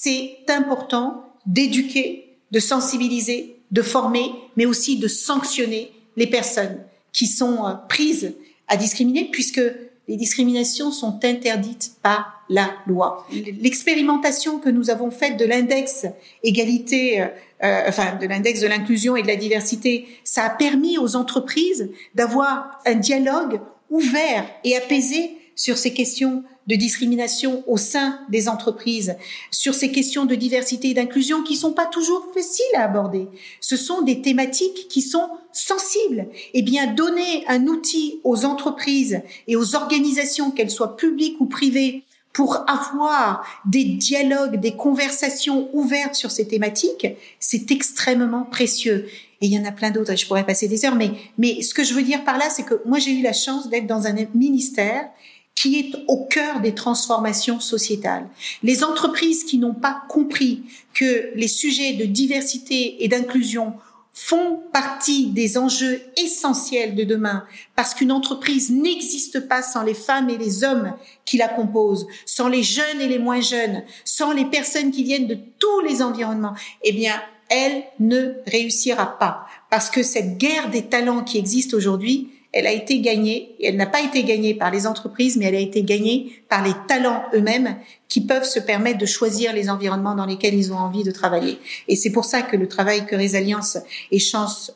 c'est 0.00 0.44
important 0.48 1.24
d'éduquer, 1.44 2.38
de 2.52 2.60
sensibiliser, 2.60 3.56
de 3.72 3.82
former, 3.82 4.30
mais 4.56 4.64
aussi 4.64 4.96
de 4.96 5.08
sanctionner 5.08 5.90
les 6.16 6.28
personnes 6.28 6.78
qui 7.12 7.26
sont 7.26 7.66
euh, 7.66 7.72
prises 7.88 8.34
à 8.68 8.76
discriminer, 8.76 9.28
puisque 9.32 9.60
les 10.06 10.16
discriminations 10.16 10.92
sont 10.92 11.18
interdites 11.24 11.94
par 12.00 12.44
la 12.48 12.70
loi. 12.86 13.26
L'expérimentation 13.60 14.60
que 14.60 14.70
nous 14.70 14.88
avons 14.88 15.10
faite 15.10 15.36
de 15.36 15.44
l'index 15.44 16.06
égalité, 16.44 17.20
euh, 17.20 17.26
euh, 17.64 17.82
enfin 17.88 18.14
de 18.20 18.26
l'index 18.28 18.60
de 18.60 18.68
l'inclusion 18.68 19.16
et 19.16 19.22
de 19.22 19.26
la 19.26 19.36
diversité, 19.36 20.06
ça 20.22 20.44
a 20.44 20.50
permis 20.50 20.96
aux 20.96 21.16
entreprises 21.16 21.90
d'avoir 22.14 22.78
un 22.86 22.94
dialogue 22.94 23.60
ouvert 23.90 24.48
et 24.62 24.76
apaisé 24.76 25.32
sur 25.56 25.76
ces 25.76 25.92
questions 25.92 26.44
de 26.68 26.76
discrimination 26.76 27.64
au 27.66 27.76
sein 27.76 28.20
des 28.28 28.48
entreprises, 28.48 29.16
sur 29.50 29.74
ces 29.74 29.90
questions 29.90 30.26
de 30.26 30.34
diversité 30.34 30.90
et 30.90 30.94
d'inclusion 30.94 31.42
qui 31.42 31.56
sont 31.56 31.72
pas 31.72 31.86
toujours 31.86 32.28
faciles 32.34 32.64
à 32.76 32.84
aborder. 32.84 33.26
Ce 33.60 33.76
sont 33.76 34.02
des 34.02 34.20
thématiques 34.20 34.86
qui 34.88 35.00
sont 35.00 35.28
sensibles. 35.52 36.28
Eh 36.54 36.62
bien, 36.62 36.86
donner 36.86 37.44
un 37.48 37.66
outil 37.66 38.20
aux 38.22 38.44
entreprises 38.44 39.22
et 39.46 39.56
aux 39.56 39.74
organisations, 39.74 40.50
qu'elles 40.50 40.70
soient 40.70 40.96
publiques 40.96 41.40
ou 41.40 41.46
privées, 41.46 42.04
pour 42.34 42.70
avoir 42.70 43.44
des 43.64 43.84
dialogues, 43.84 44.60
des 44.60 44.76
conversations 44.76 45.68
ouvertes 45.72 46.14
sur 46.14 46.30
ces 46.30 46.46
thématiques, 46.46 47.08
c'est 47.40 47.72
extrêmement 47.72 48.44
précieux. 48.44 49.08
Et 49.40 49.46
il 49.46 49.52
y 49.52 49.58
en 49.58 49.64
a 49.64 49.72
plein 49.72 49.90
d'autres, 49.90 50.16
je 50.16 50.26
pourrais 50.26 50.46
passer 50.46 50.68
des 50.68 50.84
heures, 50.84 50.94
mais, 50.94 51.12
mais 51.38 51.62
ce 51.62 51.74
que 51.74 51.82
je 51.82 51.94
veux 51.94 52.02
dire 52.02 52.24
par 52.24 52.38
là, 52.38 52.48
c'est 52.50 52.64
que 52.64 52.80
moi, 52.84 52.98
j'ai 52.98 53.12
eu 53.12 53.22
la 53.22 53.32
chance 53.32 53.68
d'être 53.68 53.86
dans 53.86 54.06
un 54.06 54.14
ministère 54.34 55.08
qui 55.58 55.80
est 55.80 56.04
au 56.06 56.24
cœur 56.26 56.60
des 56.60 56.72
transformations 56.72 57.58
sociétales. 57.58 58.28
Les 58.62 58.84
entreprises 58.84 59.42
qui 59.42 59.58
n'ont 59.58 59.74
pas 59.74 60.02
compris 60.08 60.62
que 60.94 61.32
les 61.34 61.48
sujets 61.48 61.94
de 61.94 62.04
diversité 62.04 63.02
et 63.02 63.08
d'inclusion 63.08 63.74
font 64.12 64.60
partie 64.72 65.26
des 65.26 65.58
enjeux 65.58 66.00
essentiels 66.16 66.94
de 66.94 67.02
demain 67.02 67.44
parce 67.74 67.92
qu'une 67.92 68.12
entreprise 68.12 68.70
n'existe 68.70 69.48
pas 69.48 69.62
sans 69.62 69.82
les 69.82 69.94
femmes 69.94 70.30
et 70.30 70.38
les 70.38 70.62
hommes 70.62 70.92
qui 71.24 71.38
la 71.38 71.48
composent, 71.48 72.06
sans 72.24 72.46
les 72.46 72.62
jeunes 72.62 73.00
et 73.00 73.08
les 73.08 73.18
moins 73.18 73.40
jeunes, 73.40 73.82
sans 74.04 74.30
les 74.30 74.44
personnes 74.44 74.92
qui 74.92 75.02
viennent 75.02 75.26
de 75.26 75.38
tous 75.58 75.80
les 75.80 76.02
environnements, 76.02 76.54
eh 76.84 76.92
bien, 76.92 77.20
elle 77.48 77.82
ne 77.98 78.34
réussira 78.46 79.18
pas 79.18 79.44
parce 79.70 79.90
que 79.90 80.04
cette 80.04 80.38
guerre 80.38 80.70
des 80.70 80.86
talents 80.86 81.24
qui 81.24 81.36
existe 81.36 81.74
aujourd'hui, 81.74 82.30
elle 82.52 82.66
a 82.66 82.72
été 82.72 83.00
gagnée, 83.00 83.54
elle 83.62 83.76
n'a 83.76 83.86
pas 83.86 84.00
été 84.00 84.24
gagnée 84.24 84.54
par 84.54 84.70
les 84.70 84.86
entreprises, 84.86 85.36
mais 85.36 85.46
elle 85.46 85.54
a 85.54 85.60
été 85.60 85.82
gagnée 85.82 86.42
par 86.48 86.64
les 86.64 86.72
talents 86.88 87.22
eux-mêmes 87.34 87.76
qui 88.08 88.22
peuvent 88.22 88.48
se 88.48 88.58
permettre 88.58 88.98
de 88.98 89.06
choisir 89.06 89.52
les 89.52 89.68
environnements 89.68 90.14
dans 90.14 90.24
lesquels 90.24 90.54
ils 90.54 90.72
ont 90.72 90.78
envie 90.78 91.04
de 91.04 91.10
travailler. 91.10 91.58
Et 91.88 91.96
c'est 91.96 92.10
pour 92.10 92.24
ça 92.24 92.42
que 92.42 92.56
le 92.56 92.66
travail 92.66 93.04
que 93.04 93.16
Résalliance 93.16 93.78
et 94.10 94.18
Chance 94.18 94.72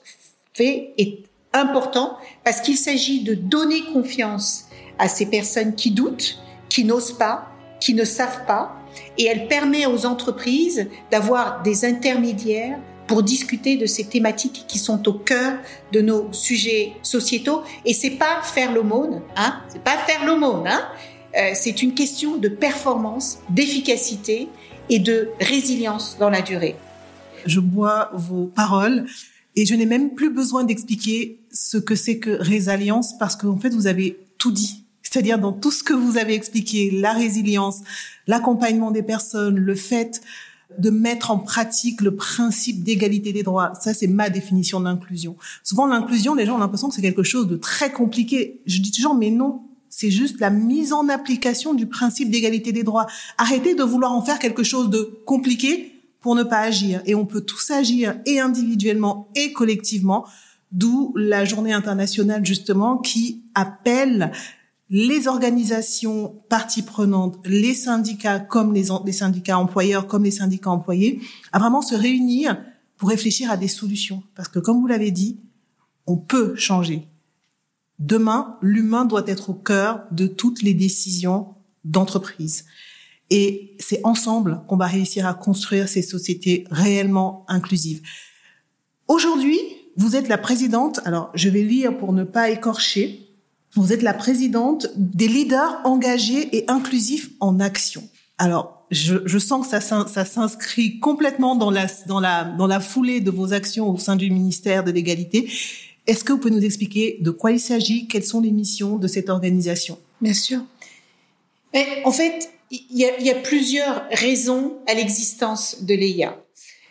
fait 0.53 0.93
est 0.99 1.19
important, 1.55 2.17
parce 2.45 2.61
qu'il 2.61 2.77
s'agit 2.77 3.25
de 3.25 3.35
donner 3.35 3.83
confiance 3.93 4.67
à 4.99 5.09
ces 5.09 5.27
personnes 5.27 5.75
qui 5.75 5.91
doutent, 5.91 6.39
qui 6.69 6.85
n'osent 6.85 7.17
pas, 7.17 7.49
qui 7.81 7.95
ne 7.95 8.05
savent 8.05 8.47
pas, 8.47 8.77
et 9.19 9.25
elle 9.25 9.49
permet 9.49 9.87
aux 9.87 10.07
entreprises 10.07 10.89
d'avoir 11.11 11.63
des 11.63 11.85
intermédiaires 11.85 12.79
pour 13.12 13.22
discuter 13.22 13.77
de 13.77 13.85
ces 13.85 14.05
thématiques 14.05 14.64
qui 14.66 14.79
sont 14.79 15.07
au 15.07 15.12
cœur 15.12 15.59
de 15.92 16.01
nos 16.01 16.33
sujets 16.33 16.94
sociétaux. 17.03 17.61
Et 17.85 17.92
c'est 17.92 18.12
pas 18.12 18.40
faire 18.42 18.72
l'aumône, 18.72 19.20
hein 19.37 19.61
C'est 19.68 19.85
pas 19.85 19.98
faire 19.98 20.25
l'aumône, 20.25 20.66
hein 20.66 20.81
euh, 21.37 21.51
C'est 21.53 21.83
une 21.83 21.92
question 21.92 22.38
de 22.38 22.48
performance, 22.48 23.40
d'efficacité 23.51 24.48
et 24.88 24.98
de 24.98 25.29
résilience 25.40 26.16
dans 26.18 26.31
la 26.31 26.40
durée. 26.40 26.75
Je 27.44 27.61
bois 27.61 28.09
vos 28.14 28.46
paroles 28.46 29.05
et 29.57 29.66
je 29.66 29.75
n'ai 29.75 29.85
même 29.85 30.14
plus 30.14 30.31
besoin 30.31 30.64
d'expliquer 30.64 31.38
ce 31.53 31.77
que 31.77 31.94
c'est 31.94 32.16
que 32.16 32.31
résilience 32.31 33.18
parce 33.18 33.37
qu'en 33.37 33.59
fait 33.59 33.75
vous 33.75 33.88
avez 33.88 34.16
tout 34.38 34.53
dit. 34.53 34.85
C'est-à-dire 35.03 35.38
dans 35.38 35.53
tout 35.53 35.70
ce 35.70 35.83
que 35.83 35.92
vous 35.92 36.16
avez 36.16 36.33
expliqué, 36.33 36.90
la 36.90 37.12
résilience, 37.12 37.83
l'accompagnement 38.27 38.90
des 38.90 39.03
personnes, 39.03 39.57
le 39.57 39.75
fait 39.75 40.22
de 40.79 40.91
mettre 40.91 41.31
en 41.31 41.39
pratique 41.39 42.01
le 42.01 42.15
principe 42.15 42.83
d'égalité 42.83 43.33
des 43.33 43.43
droits. 43.43 43.73
Ça, 43.81 43.95
c'est 43.95 44.07
ma 44.07 44.31
définition 44.31 44.81
d'inclusion. 44.81 45.37
Souvent, 45.63 45.87
l'inclusion, 45.87 46.35
les 46.35 46.47
gens 46.47 46.57
ont 46.57 46.59
l'impression 46.59 46.89
que 46.89 46.95
c'est 46.95 47.03
quelque 47.03 47.23
chose 47.23 47.49
de 47.49 47.57
très 47.57 47.93
compliqué. 47.93 48.61
Je 48.67 48.81
dis 48.81 48.91
toujours, 48.91 49.15
mais 49.15 49.31
non, 49.31 49.63
c'est 49.89 50.11
juste 50.11 50.41
la 50.41 50.51
mise 50.51 50.93
en 50.93 51.09
application 51.09 51.75
du 51.75 51.87
principe 51.87 52.31
d'égalité 52.31 52.73
des 52.73 52.83
droits. 52.83 53.07
Arrêtez 53.39 53.75
de 53.75 53.83
vouloir 53.83 54.13
en 54.13 54.23
faire 54.23 54.39
quelque 54.39 54.63
chose 54.63 54.91
de 54.91 55.19
compliqué 55.27 55.93
pour 56.21 56.35
ne 56.35 56.43
pas 56.43 56.61
agir. 56.61 57.03
Et 57.05 57.15
on 57.15 57.27
peut 57.27 57.43
tous 57.43 57.71
agir 57.71 58.15
et 58.25 58.41
individuellement 58.41 59.29
et 59.35 59.53
collectivement, 59.53 60.25
d'où 60.71 61.13
la 61.17 61.45
journée 61.45 61.73
internationale 61.73 62.45
justement 62.47 62.97
qui 62.97 63.43
appelle 63.55 64.33
les 64.95 65.27
organisations 65.27 66.43
parties 66.51 66.83
prenantes, 66.83 67.39
les 67.47 67.73
syndicats 67.73 68.39
comme 68.39 68.75
les, 68.75 68.85
syndicats 69.13 69.59
employeurs 69.59 70.07
comme 70.07 70.25
les 70.25 70.31
syndicats 70.31 70.71
employés, 70.71 71.19
à 71.51 71.59
vraiment 71.59 71.81
se 71.81 71.95
réunir 71.95 72.63
pour 72.99 73.09
réfléchir 73.09 73.51
à 73.51 73.57
des 73.57 73.69
solutions. 73.69 74.23
Parce 74.35 74.49
que 74.49 74.59
comme 74.59 74.81
vous 74.81 74.87
l'avez 74.87 75.11
dit, 75.11 75.41
on 76.07 76.19
peut 76.19 76.55
changer. 76.57 77.09
Demain, 77.99 78.59
l'humain 78.61 79.07
doit 79.07 79.25
être 79.27 79.49
au 79.49 79.55
cœur 79.55 80.05
de 80.11 80.27
toutes 80.27 80.61
les 80.61 80.75
décisions 80.75 81.55
d'entreprise. 81.85 82.67
Et 83.31 83.75
c'est 83.79 84.03
ensemble 84.05 84.61
qu'on 84.69 84.77
va 84.77 84.87
réussir 84.87 85.27
à 85.27 85.33
construire 85.33 85.89
ces 85.89 86.03
sociétés 86.03 86.65
réellement 86.71 87.47
inclusives. 87.49 88.03
Aujourd'hui, 89.09 89.59
vous 89.97 90.17
êtes 90.17 90.29
la 90.29 90.37
présidente, 90.37 91.01
alors 91.07 91.31
je 91.33 91.49
vais 91.49 91.63
lire 91.63 91.97
pour 91.97 92.13
ne 92.13 92.25
pas 92.25 92.51
écorcher, 92.51 93.22
vous 93.75 93.93
êtes 93.93 94.03
la 94.03 94.15
présidente 94.15 94.89
des 94.97 95.29
leaders 95.29 95.81
engagés 95.85 96.57
et 96.57 96.65
inclusifs 96.69 97.31
en 97.41 97.59
action. 97.61 98.03
Alors, 98.39 98.87
je, 98.91 99.17
je 99.25 99.39
sens 99.39 99.67
que 99.67 99.81
ça, 99.81 100.25
s'inscrit 100.25 100.99
complètement 100.99 101.57
dans 101.57 101.71
la, 101.71 101.87
dans, 102.07 102.21
la, 102.21 102.45
dans 102.45 102.67
la 102.67 102.81
foulée 102.81 103.21
de 103.21 103.31
vos 103.31 103.53
actions 103.53 103.89
au 103.89 103.97
sein 103.97 104.17
du 104.17 104.31
ministère 104.31 104.85
de 104.85 104.91
l'égalité. 104.91 105.51
Est-ce 106.07 106.25
que 106.25 106.33
vous 106.33 106.39
pouvez 106.39 106.55
nous 106.55 106.65
expliquer 106.65 107.19
de 107.21 107.31
quoi 107.31 107.53
il 107.53 107.61
s'agit, 107.61 108.09
quelles 108.09 108.25
sont 108.25 108.41
les 108.41 108.51
missions 108.51 108.97
de 108.97 109.07
cette 109.07 109.31
organisation? 109.31 109.99
Bien 110.21 110.35
sûr. 110.35 110.61
Mais 111.73 112.03
en 112.05 112.13
fait, 112.13 112.51
il 112.71 112.85
y, 112.91 113.05
a, 113.05 113.21
y 113.21 113.31
a 113.31 113.37
plusieurs 113.37 114.05
raisons 114.11 114.79
à 114.87 114.95
l'existence 114.95 115.83
de 115.85 115.95
l'EIA. 115.95 116.37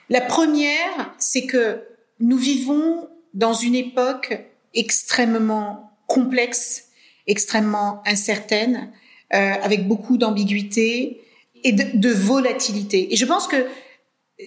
La 0.10 0.22
première, 0.22 1.14
c'est 1.20 1.46
que 1.46 1.84
nous 2.20 2.38
vivons 2.38 3.08
dans 3.34 3.54
une 3.54 3.76
époque 3.76 4.40
extrêmement 4.74 5.91
complexe, 6.12 6.90
extrêmement 7.26 8.02
incertaine, 8.06 8.92
euh, 9.34 9.54
avec 9.64 9.88
beaucoup 9.88 10.18
d'ambiguïté 10.18 11.22
et 11.64 11.72
de, 11.72 12.10
volatilité. 12.10 13.14
Et 13.14 13.16
je 13.16 13.26
pense 13.26 13.48
que 13.48 13.66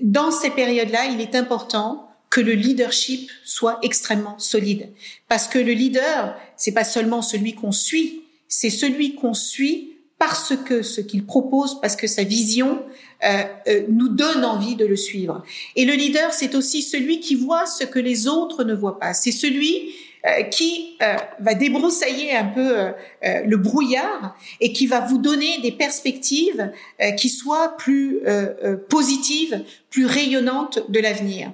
dans 0.03 0.31
ces 0.31 0.51
périodes-là, 0.51 1.07
il 1.07 1.23
est 1.23 1.35
important 1.35 2.11
que 2.29 2.43
le 2.43 2.53
leadership 2.53 3.31
soit 3.45 3.79
extrêmement 3.83 4.39
solide. 4.39 4.91
Parce 5.29 5.49
que 5.49 5.59
le 5.59 5.73
leader, 5.73 6.37
c'est 6.57 6.73
pas 6.73 6.85
seulement 6.85 7.23
celui 7.23 7.55
qu'on 7.55 7.73
suit, 7.73 8.25
c'est 8.49 8.71
celui 8.71 9.15
qu'on 9.15 9.33
suit 9.33 9.93
parce 10.19 10.53
que 10.67 10.83
ce 10.83 11.01
qu'il 11.01 11.25
propose, 11.25 11.81
parce 11.81 11.97
que 11.97 12.07
sa 12.07 12.25
vision 12.25 12.83
euh, 13.25 13.43
euh, 13.69 13.85
nous 13.89 14.09
donne 14.09 14.45
envie 14.45 14.77
de 14.77 14.85
le 14.85 14.97
suivre. 14.97 15.43
Et 15.77 15.87
le 15.87 15.95
leader, 15.95 16.33
c'est 16.33 16.55
aussi 16.55 16.83
celui 16.83 17.21
qui 17.21 17.37
voit 17.37 17.67
ce 17.67 17.85
que 17.85 17.99
les 17.99 18.29
autres 18.29 18.65
ne 18.65 18.75
voient 18.75 18.99
pas. 18.99 19.15
C'est 19.15 19.33
celui 19.33 19.95
qui 20.51 20.97
euh, 21.03 21.17
va 21.41 21.55
débroussailler 21.55 22.35
un 22.35 22.47
peu 22.47 22.79
euh, 22.79 22.93
le 23.45 23.57
brouillard 23.57 24.37
et 24.61 24.73
qui 24.73 24.87
va 24.87 25.01
vous 25.01 25.19
donner 25.19 25.59
des 25.59 25.73
perspectives 25.73 26.73
qui 27.19 27.29
soient 27.29 27.77
plus 27.77 28.21
positives, 28.89 29.65
plus 29.91 30.07
rayonnantes 30.07 30.91
de 30.91 31.01
l'avenir. 31.01 31.53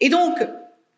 Et 0.00 0.08
donc, 0.08 0.36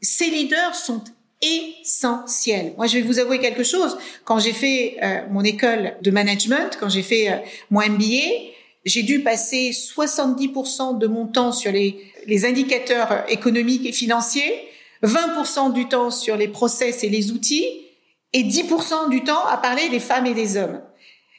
ces 0.01 0.27
leaders 0.27 0.75
sont 0.75 1.03
essentiels. 1.41 2.73
Moi, 2.77 2.87
je 2.87 2.99
vais 2.99 3.03
vous 3.03 3.19
avouer 3.19 3.39
quelque 3.39 3.63
chose. 3.63 3.97
Quand 4.25 4.39
j'ai 4.39 4.53
fait 4.53 4.97
euh, 5.03 5.21
mon 5.31 5.43
école 5.43 5.95
de 6.03 6.11
management, 6.11 6.77
quand 6.79 6.89
j'ai 6.89 7.03
fait 7.03 7.31
euh, 7.31 7.37
mon 7.71 7.81
MBA, 7.81 8.53
j'ai 8.85 9.03
dû 9.03 9.21
passer 9.21 9.71
70% 9.71 10.99
de 10.99 11.07
mon 11.07 11.27
temps 11.27 11.53
sur 11.53 11.71
les, 11.71 11.97
les 12.27 12.45
indicateurs 12.45 13.25
économiques 13.29 13.87
et 13.87 13.93
financiers, 13.93 14.68
20% 15.03 15.73
du 15.73 15.89
temps 15.89 16.11
sur 16.11 16.37
les 16.37 16.49
process 16.49 17.05
et 17.05 17.09
les 17.09 17.33
outils, 17.33 17.67
et 18.33 18.43
10% 18.45 19.09
du 19.11 19.25
temps 19.25 19.45
à 19.47 19.57
parler 19.57 19.89
des 19.89 20.01
femmes 20.01 20.27
et 20.27 20.35
des 20.35 20.57
hommes. 20.57 20.81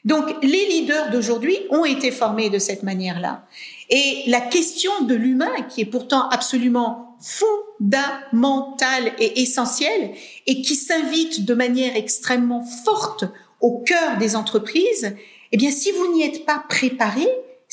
Donc, 0.04 0.24
les 0.42 0.66
leaders 0.66 1.10
d'aujourd'hui 1.10 1.58
ont 1.70 1.84
été 1.84 2.10
formés 2.10 2.48
de 2.48 2.58
cette 2.58 2.82
manière-là. 2.82 3.44
Et 3.90 4.22
la 4.26 4.40
question 4.40 5.02
de 5.02 5.14
l'humain, 5.14 5.52
qui 5.68 5.82
est 5.82 5.86
pourtant 5.86 6.28
absolument 6.30 7.18
fondamentale 7.20 9.12
et 9.18 9.42
essentielle, 9.42 10.12
et 10.46 10.62
qui 10.62 10.74
s'invite 10.74 11.44
de 11.44 11.54
manière 11.54 11.96
extrêmement 11.96 12.64
forte 12.84 13.24
au 13.60 13.80
cœur 13.80 14.16
des 14.18 14.36
entreprises, 14.36 15.14
eh 15.52 15.56
bien, 15.56 15.70
si 15.70 15.90
vous 15.92 16.14
n'y 16.14 16.22
êtes 16.22 16.46
pas 16.46 16.64
préparé, 16.68 17.28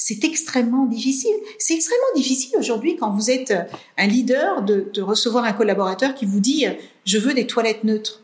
c'est 0.08 0.24
extrêmement 0.24 0.86
difficile. 0.86 1.36
C'est 1.60 1.74
extrêmement 1.74 2.13
difficile 2.15 2.56
aujourd'hui 2.58 2.96
quand 2.96 3.10
vous 3.12 3.30
êtes 3.30 3.54
un 3.98 4.08
leader 4.08 4.62
de, 4.62 4.89
de, 4.93 5.02
recevoir 5.02 5.43
un 5.43 5.52
collaborateur 5.52 6.15
qui 6.15 6.26
vous 6.26 6.39
dit 6.39 6.65
je 7.04 7.17
veux 7.17 7.34
des 7.34 7.46
toilettes 7.46 7.84
neutres. 7.84 8.22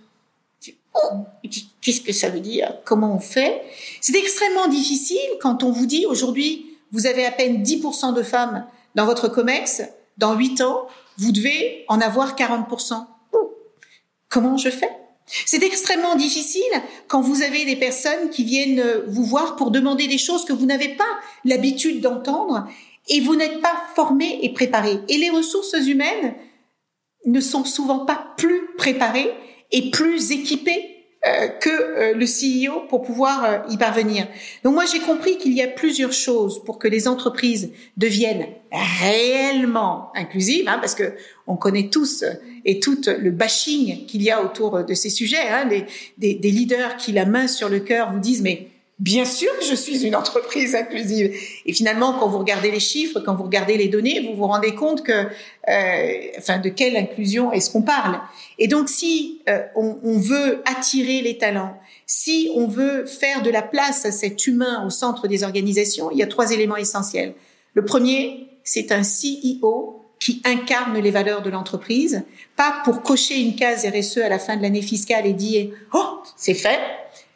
Oh, 0.93 1.25
qu'est-ce 1.81 1.99
que 1.99 2.13
ça 2.13 2.29
veut 2.29 2.39
dire? 2.39 2.73
Comment 2.85 3.13
on 3.13 3.19
fait? 3.19 3.63
C'est 3.99 4.17
extrêmement 4.17 4.69
difficile 4.69 5.17
quand 5.41 5.63
on 5.63 5.73
vous 5.73 5.85
dit 5.85 6.05
aujourd'hui 6.05 6.77
vous 6.93 7.05
avez 7.05 7.25
à 7.25 7.31
peine 7.31 7.61
10% 7.61 8.13
de 8.13 8.23
femmes 8.23 8.65
dans 8.95 9.05
votre 9.05 9.27
COMEX, 9.27 9.81
dans 10.17 10.35
8 10.35 10.61
ans, 10.61 10.87
vous 11.17 11.33
devez 11.33 11.83
en 11.89 11.99
avoir 11.99 12.37
40%. 12.37 13.05
Comment 14.29 14.55
je 14.55 14.69
fais? 14.69 15.02
C'est 15.25 15.63
extrêmement 15.63 16.15
difficile 16.15 16.61
quand 17.07 17.21
vous 17.21 17.41
avez 17.41 17.65
des 17.65 17.75
personnes 17.75 18.29
qui 18.29 18.43
viennent 18.43 18.83
vous 19.07 19.23
voir 19.23 19.55
pour 19.55 19.71
demander 19.71 20.07
des 20.07 20.17
choses 20.17 20.45
que 20.45 20.53
vous 20.53 20.65
n'avez 20.65 20.95
pas 20.95 21.03
l'habitude 21.45 22.01
d'entendre 22.01 22.67
et 23.09 23.21
vous 23.21 23.35
n'êtes 23.35 23.61
pas 23.61 23.75
formé 23.95 24.39
et 24.41 24.53
préparé. 24.53 24.99
Et 25.09 25.17
les 25.17 25.29
ressources 25.29 25.75
humaines 25.87 26.35
ne 27.25 27.39
sont 27.41 27.65
souvent 27.65 28.05
pas 28.05 28.33
plus 28.37 28.67
préparées 28.77 29.31
et 29.71 29.89
plus 29.91 30.31
équipées 30.31 30.89
euh, 30.89 30.92
que 31.59 31.69
euh, 31.69 32.13
le 32.13 32.25
CEO 32.25 32.81
pour 32.89 33.01
pouvoir 33.01 33.45
euh, 33.45 33.57
y 33.69 33.77
parvenir. 33.77 34.27
Donc 34.63 34.73
moi 34.73 34.83
j'ai 34.85 34.99
compris 34.99 35.37
qu'il 35.37 35.53
y 35.53 35.61
a 35.61 35.67
plusieurs 35.67 36.11
choses 36.11 36.61
pour 36.65 36.77
que 36.79 36.87
les 36.89 37.07
entreprises 37.07 37.71
deviennent 37.95 38.47
réellement 38.99 40.11
inclusives, 40.15 40.67
hein, 40.67 40.79
parce 40.81 40.95
que 40.95 41.13
on 41.47 41.55
connaît 41.55 41.89
tous 41.89 42.25
et 42.65 42.81
tout 42.81 42.97
le 43.07 43.31
bashing 43.31 44.05
qu'il 44.05 44.21
y 44.21 44.31
a 44.31 44.43
autour 44.43 44.83
de 44.83 44.93
ces 44.93 45.09
sujets. 45.09 45.47
Hein, 45.49 45.69
des, 46.17 46.35
des 46.35 46.51
leaders 46.51 46.97
qui 46.97 47.13
la 47.13 47.25
main 47.25 47.47
sur 47.47 47.69
le 47.69 47.79
cœur 47.79 48.11
vous 48.11 48.19
disent 48.19 48.41
mais 48.41 48.67
Bien 48.99 49.25
sûr 49.25 49.49
que 49.59 49.65
je 49.65 49.73
suis 49.73 50.05
une 50.05 50.15
entreprise 50.15 50.75
inclusive. 50.75 51.35
Et 51.65 51.73
finalement, 51.73 52.13
quand 52.13 52.29
vous 52.29 52.37
regardez 52.37 52.69
les 52.69 52.79
chiffres, 52.79 53.19
quand 53.19 53.35
vous 53.35 53.43
regardez 53.43 53.75
les 53.75 53.87
données, 53.87 54.19
vous 54.21 54.35
vous 54.35 54.45
rendez 54.45 54.75
compte 54.75 55.03
que, 55.03 55.11
euh, 55.11 56.13
enfin, 56.37 56.59
de 56.59 56.69
quelle 56.69 56.95
inclusion 56.95 57.51
est-ce 57.51 57.71
qu'on 57.71 57.81
parle 57.81 58.19
Et 58.59 58.67
donc, 58.67 58.89
si 58.89 59.41
euh, 59.49 59.63
on, 59.75 59.97
on, 60.03 60.19
veut 60.19 60.61
attirer 60.65 61.21
les 61.21 61.39
talents, 61.39 61.75
si 62.05 62.51
on 62.55 62.67
veut 62.67 63.05
faire 63.05 63.41
de 63.41 63.49
la 63.49 63.63
place 63.63 64.05
à 64.05 64.11
cet 64.11 64.45
humain 64.45 64.85
au 64.85 64.91
centre 64.91 65.27
des 65.27 65.43
organisations, 65.43 66.11
il 66.11 66.19
y 66.19 66.23
a 66.23 66.27
trois 66.27 66.51
éléments 66.51 66.77
essentiels. 66.77 67.33
Le 67.73 67.83
premier, 67.83 68.47
c'est 68.63 68.91
un 68.91 69.01
CEO 69.01 70.03
qui 70.19 70.41
incarne 70.45 70.97
les 70.99 71.11
valeurs 71.11 71.41
de 71.41 71.49
l'entreprise, 71.49 72.23
pas 72.55 72.81
pour 72.85 73.01
cocher 73.01 73.41
une 73.41 73.55
case 73.55 73.85
RSE 73.85 74.19
à 74.19 74.29
la 74.29 74.39
fin 74.39 74.55
de 74.55 74.61
l'année 74.61 74.81
fiscale 74.81 75.25
et 75.25 75.33
dire 75.33 75.71
oh 75.93 76.21
c'est 76.37 76.53
fait, 76.53 76.79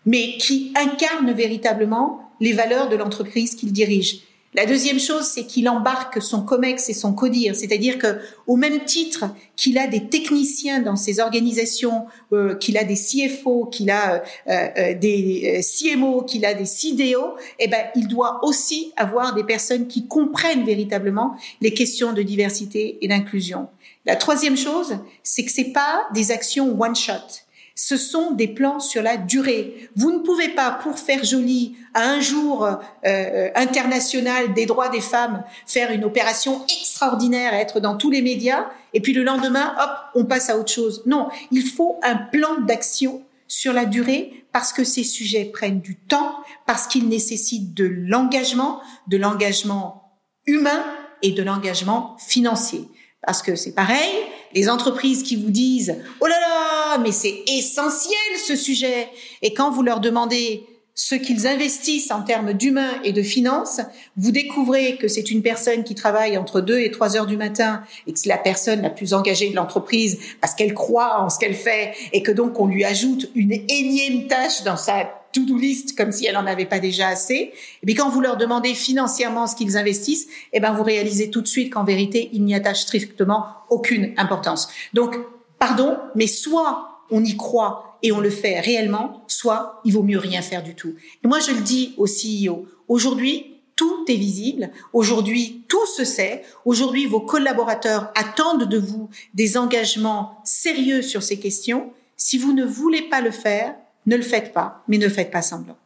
mais 0.08 0.38
qui 0.38 0.74
incarne 0.76 1.32
véritablement 1.34 2.22
les 2.40 2.54
valeurs 2.54 2.88
de 2.90 2.96
l'entreprise 2.96 3.56
qu'il 3.56 3.74
dirige. 3.74 4.22
La 4.54 4.66
deuxième 4.66 5.00
chose, 5.00 5.26
c'est 5.26 5.46
qu'il 5.46 5.68
embarque 5.68 6.22
son 6.22 6.44
COMEX 6.44 6.90
et 6.90 6.94
son 6.94 7.14
CODIR, 7.14 7.56
c'est-à-dire 7.56 8.00
que 8.00 8.18
au 8.48 8.56
même 8.56 8.86
titre 8.86 9.26
qu'il 9.58 9.78
a 9.78 9.86
des 9.86 10.08
techniciens 10.08 10.80
dans 10.80 10.96
ses 10.96 11.20
organisations, 11.20 12.06
euh, 12.32 12.56
qu'il 12.56 12.78
a 12.78 12.86
des 12.86 12.96
CFO, 12.96 13.66
qu'il 13.66 13.92
a 13.92 14.24
euh, 14.48 14.68
euh, 14.78 14.94
des 14.96 15.60
euh, 15.60 15.62
CMO, 15.62 16.24
qu'il 16.24 16.46
a 16.46 16.54
des 16.54 16.66
CDO, 16.66 17.36
eh 17.60 17.68
ben, 17.68 17.86
il 17.96 18.08
doit 18.08 18.40
aussi 18.44 18.94
avoir 18.96 19.36
des 19.36 19.44
personnes 19.44 19.88
qui 19.88 20.08
comprennent 20.08 20.66
véritablement 20.66 21.36
les 21.60 21.74
questions 21.74 22.14
de 22.14 22.22
diversité 22.22 22.98
et 23.02 23.10
d'inclusion. 23.10 23.68
La 24.06 24.16
troisième 24.16 24.58
chose, 24.58 24.98
c'est 25.22 25.44
que 25.44 25.52
c'est 25.52 25.74
pas 25.74 26.08
des 26.14 26.32
actions 26.32 26.82
one 26.82 26.96
shot 26.96 27.44
ce 27.78 27.96
sont 27.96 28.32
des 28.32 28.48
plans 28.48 28.80
sur 28.80 29.04
la 29.04 29.18
durée. 29.18 29.88
Vous 29.96 30.12
ne 30.12 30.18
pouvez 30.18 30.50
pas, 30.50 30.72
pour 30.72 30.98
faire 30.98 31.24
joli, 31.24 31.78
à 31.94 32.10
un 32.10 32.20
jour 32.20 32.68
euh, 33.06 33.50
international 33.54 34.56
des 34.56 34.66
droits 34.66 34.90
des 34.90 35.00
femmes, 35.00 35.44
faire 35.68 35.92
une 35.92 36.04
opération 36.04 36.66
extraordinaire, 36.66 37.54
être 37.54 37.80
dans 37.80 37.96
tous 37.96 38.10
les 38.10 38.24
médias, 38.24 38.66
et 38.94 39.00
puis 39.00 39.14
le 39.14 39.24
lendemain, 39.24 39.76
hop, 39.80 39.92
on 40.16 40.26
passe 40.26 40.50
à 40.50 40.58
autre 40.58 40.72
chose. 40.72 41.04
Non, 41.06 41.30
il 41.52 41.62
faut 41.62 42.00
un 42.02 42.16
plan 42.16 42.60
d'action 42.62 43.24
sur 43.48 43.74
la 43.74 43.86
durée 43.86 44.46
parce 44.52 44.74
que 44.74 44.84
ces 44.84 45.04
sujets 45.04 45.46
prennent 45.46 45.80
du 45.80 45.98
temps, 45.98 46.36
parce 46.66 46.88
qu'ils 46.88 47.08
nécessitent 47.08 47.76
de 47.76 47.86
l'engagement, 47.86 48.82
de 49.08 49.18
l'engagement 49.18 50.18
humain 50.48 50.84
et 51.22 51.32
de 51.32 51.44
l'engagement 51.44 52.18
financier. 52.18 52.88
Parce 53.22 53.44
que 53.44 53.56
c'est 53.56 53.76
pareil, 53.76 54.16
les 54.54 54.70
entreprises 54.70 55.24
qui 55.24 55.36
vous 55.36 55.52
disent 55.52 55.96
oh 56.20 56.28
là 56.28 56.40
là, 56.40 56.98
mais 57.00 57.12
c'est 57.12 57.44
essentiel 57.48 58.18
ce 58.46 58.56
sujet. 58.56 59.10
Et 59.42 59.54
quand 59.54 59.72
vous 59.72 59.84
leur 59.84 60.00
demandez 60.00 60.64
ce 60.98 61.14
qu'ils 61.14 61.46
investissent 61.46 62.10
en 62.10 62.24
termes 62.24 62.54
d'humains 62.54 63.00
et 63.04 63.14
de 63.14 63.22
finances, 63.22 63.82
vous 64.18 64.32
découvrez 64.32 64.98
que 64.98 65.08
c'est 65.08 65.30
une 65.30 65.44
personne 65.44 65.84
qui 65.84 65.94
travaille 65.94 66.40
entre 66.40 66.60
2 66.60 66.80
et 66.80 66.90
3 66.90 67.16
heures 67.16 67.28
du 67.28 67.38
matin 67.38 67.84
et 68.08 68.14
que 68.14 68.20
c'est 68.20 68.30
la 68.30 68.38
personne 68.40 68.82
la 68.82 68.90
plus 68.90 69.14
engagée 69.14 69.52
de 69.52 69.56
l'entreprise 69.56 70.18
parce 70.42 70.56
qu'elle 70.56 70.74
croit 70.74 71.22
en 71.22 71.30
ce 71.30 71.38
qu'elle 71.38 71.54
fait 71.54 71.94
et 72.14 72.24
que 72.24 72.32
donc 72.32 72.60
on 72.60 72.66
lui 72.66 72.84
ajoute 72.84 73.30
une 73.36 73.54
énième 73.70 74.26
tâche 74.26 74.64
dans 74.64 74.76
sa 74.76 75.17
to-do 75.34 75.58
list 75.58 75.98
comme 75.98 76.12
si 76.12 76.26
elle 76.26 76.38
en 76.38 76.46
avait 76.46 76.66
pas 76.66 76.80
déjà 76.80 77.08
assez. 77.08 77.54
Et 77.82 77.86
puis 77.86 77.96
quand 77.96 78.10
vous 78.10 78.22
leur 78.22 78.38
demandez 78.38 78.74
financièrement 78.74 79.48
ce 79.48 79.56
qu'ils 79.56 79.78
investissent, 79.78 80.28
eh 80.54 80.60
ben 80.60 80.74
vous 80.74 80.84
réalisez 80.84 81.30
tout 81.30 81.42
de 81.42 81.48
suite 81.48 81.74
qu'en 81.74 81.84
vérité, 81.84 82.30
ils 82.34 82.44
n'y 82.44 82.56
attachent 82.56 82.82
strictement 82.82 83.46
aucune 83.70 84.14
importance. 84.18 84.70
Donc, 84.94 85.18
pardon, 85.60 85.98
mais 86.16 86.28
soit 86.28 87.04
on 87.10 87.24
y 87.24 87.36
croit 87.38 88.00
et 88.04 88.12
on 88.12 88.20
le 88.20 88.30
fait 88.30 88.60
réellement, 88.60 89.24
soit 89.28 89.82
il 89.86 89.94
vaut 89.94 90.04
mieux 90.04 90.20
rien 90.20 90.42
faire 90.42 90.64
du 90.64 90.76
tout. 90.76 90.96
Et 91.24 91.28
moi, 91.28 91.40
je 91.40 91.52
le 91.52 91.62
dis 91.62 91.94
au 91.98 92.06
CEO, 92.06 92.68
aujourd'hui, 92.88 93.58
tout 93.76 94.06
est 94.08 94.16
visible. 94.16 94.72
Aujourd'hui, 94.92 95.64
tout 95.70 95.86
se 95.86 96.04
sait. 96.04 96.44
Aujourd'hui, 96.66 97.06
vos 97.06 97.22
collaborateurs 97.22 98.12
attendent 98.16 98.68
de 98.68 98.78
vous 98.78 99.10
des 99.34 99.58
engagements 99.58 100.42
sérieux 100.44 101.02
sur 101.02 101.24
ces 101.24 101.40
questions. 101.40 101.92
Si 102.18 102.38
vous 102.38 102.54
ne 102.54 102.66
voulez 102.66 103.04
pas 103.04 103.22
le 103.22 103.32
faire, 103.32 103.76
ne 104.08 104.16
le 104.16 104.24
faites 104.24 104.54
pas, 104.54 104.84
mais 104.88 104.98
ne 104.98 105.10
faites 105.10 105.30
pas 105.30 105.44
semblant. 105.44 105.78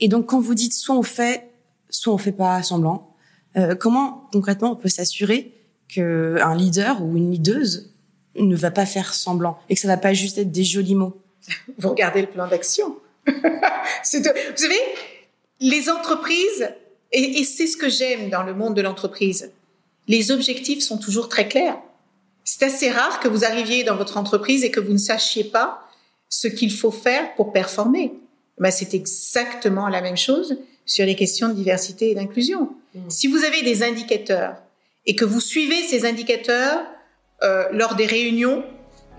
Et 0.00 0.08
donc, 0.08 0.26
quand 0.26 0.40
vous 0.40 0.54
dites 0.54 0.72
soit 0.72 0.94
on 0.94 1.02
fait, 1.02 1.50
soit 1.90 2.14
on 2.14 2.18
fait 2.18 2.32
pas 2.32 2.62
semblant, 2.62 3.14
euh, 3.56 3.74
comment 3.74 4.28
concrètement 4.32 4.72
on 4.72 4.76
peut 4.76 4.88
s'assurer 4.88 5.52
qu'un 5.88 6.54
leader 6.54 7.02
ou 7.02 7.16
une 7.16 7.30
leaduse 7.30 7.92
ne 8.38 8.56
va 8.56 8.70
pas 8.70 8.86
faire 8.86 9.14
semblant 9.14 9.58
et 9.68 9.74
que 9.74 9.80
ça 9.80 9.88
va 9.88 9.96
pas 9.96 10.14
juste 10.14 10.38
être 10.38 10.52
des 10.52 10.64
jolis 10.64 10.94
mots? 10.94 11.20
Vous 11.78 11.90
regardez 11.90 12.22
le 12.22 12.28
plan 12.28 12.48
d'action. 12.48 12.96
vous 13.26 14.22
savez, 14.54 14.80
les 15.60 15.90
entreprises, 15.90 16.70
et, 17.12 17.40
et 17.40 17.44
c'est 17.44 17.66
ce 17.66 17.76
que 17.76 17.88
j'aime 17.88 18.30
dans 18.30 18.44
le 18.44 18.54
monde 18.54 18.74
de 18.74 18.82
l'entreprise, 18.82 19.50
les 20.06 20.30
objectifs 20.30 20.80
sont 20.80 20.98
toujours 20.98 21.28
très 21.28 21.48
clairs. 21.48 21.78
C'est 22.44 22.62
assez 22.64 22.90
rare 22.90 23.18
que 23.18 23.26
vous 23.26 23.44
arriviez 23.44 23.82
dans 23.82 23.96
votre 23.96 24.16
entreprise 24.18 24.62
et 24.62 24.70
que 24.70 24.78
vous 24.78 24.92
ne 24.92 24.98
sachiez 24.98 25.42
pas 25.42 25.85
ce 26.40 26.48
qu'il 26.48 26.72
faut 26.72 26.90
faire 26.90 27.34
pour 27.34 27.52
performer. 27.52 28.12
Ben, 28.58 28.70
c'est 28.70 28.94
exactement 28.94 29.88
la 29.88 30.02
même 30.02 30.16
chose 30.16 30.58
sur 30.84 31.06
les 31.06 31.14
questions 31.14 31.48
de 31.48 31.54
diversité 31.54 32.10
et 32.10 32.14
d'inclusion. 32.14 32.70
Mmh. 32.94 33.00
Si 33.08 33.26
vous 33.26 33.42
avez 33.44 33.62
des 33.62 33.82
indicateurs 33.82 34.56
et 35.06 35.14
que 35.14 35.24
vous 35.24 35.40
suivez 35.40 35.82
ces 35.82 36.04
indicateurs 36.04 36.80
euh, 37.42 37.64
lors 37.72 37.94
des 37.94 38.06
réunions 38.06 38.64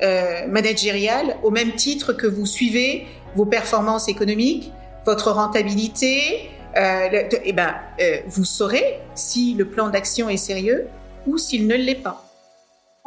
euh, 0.04 0.48
managériales 0.48 1.38
au 1.44 1.50
même 1.50 1.74
titre 1.74 2.14
que 2.14 2.28
vous 2.28 2.46
suivez 2.46 3.08
vos 3.36 3.46
performances 3.46 4.10
économiques, 4.10 4.72
votre 5.06 5.32
rentabilité, 5.32 6.50
euh, 6.76 7.10
et 7.12 7.28
eh 7.46 7.54
ben, 7.54 7.74
euh, 8.00 8.18
vous 8.28 8.46
saurez 8.46 9.00
si 9.16 9.56
le 9.56 9.66
plan 9.66 9.90
d'action 9.90 10.30
est 10.30 10.38
sérieux 10.38 10.88
ou 11.26 11.40
s'il 11.40 11.66
ne 11.66 11.76
l'est 11.76 11.96
pas 11.96 12.27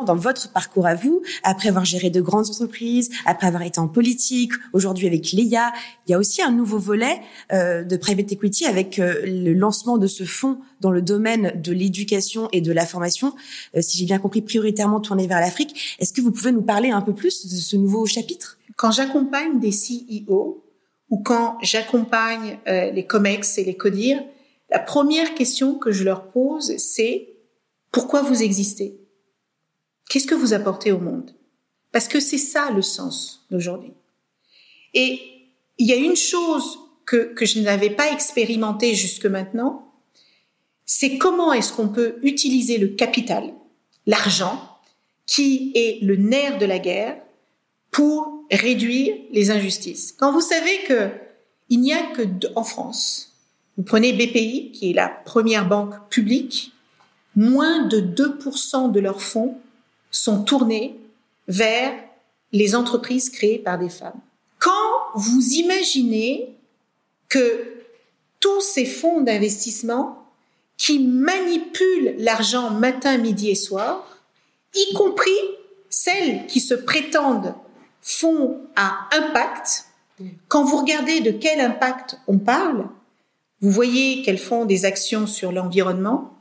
dans 0.05 0.17
votre 0.17 0.53
parcours 0.53 0.87
à 0.87 0.95
vous, 0.95 1.23
après 1.43 1.69
avoir 1.69 1.85
géré 1.85 2.11
de 2.11 2.21
grandes 2.21 2.49
entreprises, 2.49 3.11
après 3.27 3.47
avoir 3.47 3.63
été 3.63 3.79
en 3.81 3.89
politique, 3.89 4.53
aujourd'hui 4.73 5.07
avec 5.07 5.33
l'EIA, 5.33 5.73
il 6.07 6.13
y 6.13 6.15
a 6.15 6.19
aussi 6.19 6.43
un 6.43 6.51
nouveau 6.51 6.79
volet 6.79 7.21
euh, 7.53 7.85
de 7.85 7.97
private 7.97 8.33
equity 8.33 8.67
avec 8.67 8.99
euh, 8.99 9.23
le 9.25 9.53
lancement 9.53 9.99
de 9.99 10.07
ce 10.07 10.25
fonds 10.25 10.59
dans 10.81 10.91
le 10.91 11.03
domaine 11.03 11.53
de 11.61 11.73
l'éducation 11.73 12.49
et 12.53 12.61
de 12.61 12.73
la 12.73 12.87
formation, 12.87 13.35
euh, 13.77 13.83
si 13.83 13.99
j'ai 13.99 14.07
bien 14.07 14.19
compris, 14.19 14.43
prioritairement 14.43 15.01
tourné 15.01 15.27
vers 15.27 15.41
l'Afrique. 15.41 15.97
Est-ce 15.99 16.13
que 16.13 16.21
vous 16.21 16.33
pouvez 16.33 16.53
nous 16.53 16.63
parler 16.63 16.91
un 16.91 17.03
peu 17.03 17.15
plus 17.15 17.47
de 17.47 17.57
ce 17.57 17.77
nouveau 17.77 18.07
chapitre? 18.07 18.59
Quand 18.77 18.91
j'accompagne 18.91 19.61
des 19.61 19.71
CEO 19.71 20.65
ou 21.11 21.19
quand 21.23 21.59
j'accompagne 21.61 22.59
les 22.67 23.05
COMEX 23.05 23.59
et 23.59 23.65
les 23.65 23.77
CODIR, 23.77 24.23
la 24.71 24.79
première 24.79 25.35
question 25.35 25.75
que 25.75 25.91
je 25.91 26.05
leur 26.05 26.31
pose, 26.31 26.77
c'est 26.79 27.29
pourquoi 27.93 28.23
vous 28.23 28.43
existez? 28.43 29.01
Qu'est-ce 30.11 30.27
que 30.27 30.35
vous 30.35 30.55
apportez 30.55 30.91
au 30.91 30.99
monde? 30.99 31.31
Parce 31.93 32.09
que 32.09 32.19
c'est 32.19 32.37
ça 32.37 32.73
le 32.73 32.83
sens 32.83 33.47
d'aujourd'hui. 33.49 33.93
Et 34.93 35.21
il 35.79 35.87
y 35.87 35.93
a 35.93 35.97
une 35.97 36.17
chose 36.17 36.81
que, 37.07 37.33
que 37.33 37.47
je 37.47 37.61
n'avais 37.61 37.91
pas 37.91 38.11
expérimentée 38.11 38.97
jusque 38.97 39.27
maintenant, 39.27 39.95
c'est 40.85 41.17
comment 41.17 41.53
est-ce 41.53 41.73
qu'on 41.73 41.91
peut 41.91 42.17
utiliser 42.23 42.77
le 42.77 42.89
capital, 42.89 43.55
l'argent, 44.07 44.61
qui 45.27 45.71
est 45.77 46.03
le 46.03 46.17
nerf 46.17 46.59
de 46.59 46.67
la 46.67 46.81
guerre, 46.81 47.17
pour 47.93 48.43
réduire 48.51 49.15
les 49.31 49.53
injustices. 49.53 50.13
Quand 50.19 50.33
vous 50.33 50.41
savez 50.41 50.83
que 50.89 51.09
il 51.69 51.81
n'y 51.81 51.93
a 51.93 52.03
que 52.03 52.23
en 52.57 52.65
France, 52.65 53.37
vous 53.77 53.85
prenez 53.85 54.13
BPI, 54.13 54.73
qui 54.73 54.91
est 54.91 54.95
la 54.95 55.09
première 55.09 55.69
banque 55.69 55.95
publique, 56.09 56.73
moins 57.37 57.87
de 57.87 58.01
2% 58.01 58.91
de 58.91 58.99
leurs 58.99 59.23
fonds 59.23 59.57
sont 60.11 60.43
tournés 60.43 60.97
vers 61.49 61.93
les 62.53 62.75
entreprises 62.75 63.31
créées 63.31 63.59
par 63.59 63.79
des 63.79 63.89
femmes. 63.89 64.21
Quand 64.59 64.71
vous 65.15 65.53
imaginez 65.53 66.55
que 67.29 67.77
tous 68.41 68.61
ces 68.61 68.85
fonds 68.85 69.21
d'investissement 69.21 70.27
qui 70.77 70.99
manipulent 70.99 72.15
l'argent 72.19 72.71
matin, 72.71 73.19
midi 73.19 73.51
et 73.51 73.55
soir, 73.55 74.07
y 74.75 74.95
compris 74.95 75.31
celles 75.89 76.47
qui 76.47 76.61
se 76.61 76.75
prétendent 76.75 77.55
fonds 78.01 78.61
à 78.77 79.09
impact, 79.13 79.87
quand 80.49 80.65
vous 80.65 80.79
regardez 80.79 81.21
de 81.21 81.31
quel 81.31 81.61
impact 81.61 82.19
on 82.27 82.39
parle, 82.39 82.89
vous 83.61 83.71
voyez 83.71 84.23
qu'elles 84.23 84.39
font 84.39 84.65
des 84.65 84.85
actions 84.85 85.27
sur 85.27 85.53
l'environnement, 85.53 86.35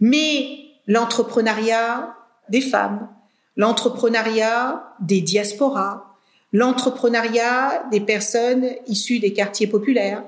mais 0.00 0.58
l'entrepreneuriat 0.86 2.16
des 2.48 2.60
femmes, 2.60 3.08
l'entrepreneuriat 3.56 4.94
des 5.00 5.20
diasporas, 5.20 6.14
l'entrepreneuriat 6.52 7.84
des 7.90 8.00
personnes 8.00 8.66
issues 8.86 9.18
des 9.18 9.32
quartiers 9.32 9.66
populaires. 9.66 10.24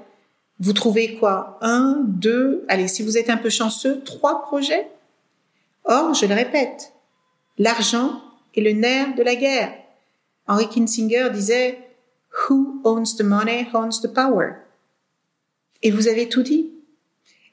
Vous 0.59 0.73
trouvez 0.73 1.15
quoi? 1.17 1.59
Un, 1.61 2.03
deux, 2.05 2.65
allez, 2.69 2.89
si 2.89 3.03
vous 3.03 3.19
êtes 3.19 3.31
un 3.31 3.37
peu 3.37 3.51
chanceux, 3.51 4.03
trois 4.05 4.43
projets? 4.43 4.89
Or, 5.85 6.15
je 6.15 6.27
le 6.27 6.35
répète, 6.35 6.93
l'argent 7.59 8.21
est 8.57 8.61
le 8.61 8.73
nerf 8.73 9.15
de 9.15 9.23
la 9.23 9.37
guerre. 9.37 9.73
Henry 10.49 10.69
Kinsinger 10.69 11.31
disait 11.33 11.79
Who 12.49 12.81
owns 12.85 13.17
the 13.17 13.23
money 13.23 13.69
owns 13.73 14.01
the 14.03 14.13
power. 14.13 14.55
Et 15.83 15.91
vous 15.91 16.09
avez 16.09 16.29
tout 16.29 16.43
dit. 16.43 16.71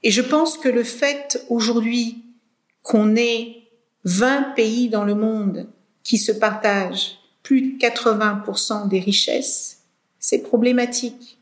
Et 0.01 0.11
je 0.11 0.21
pense 0.21 0.57
que 0.57 0.69
le 0.69 0.83
fait 0.83 1.45
aujourd'hui 1.49 2.23
qu'on 2.81 3.15
ait 3.15 3.62
20 4.05 4.53
pays 4.55 4.89
dans 4.89 5.03
le 5.03 5.15
monde 5.15 5.67
qui 6.03 6.17
se 6.17 6.31
partagent 6.31 7.17
plus 7.41 7.61
de 7.61 7.77
80% 7.77 8.87
des 8.87 8.99
richesses, 8.99 9.83
c'est 10.19 10.43
problématique. 10.43 11.37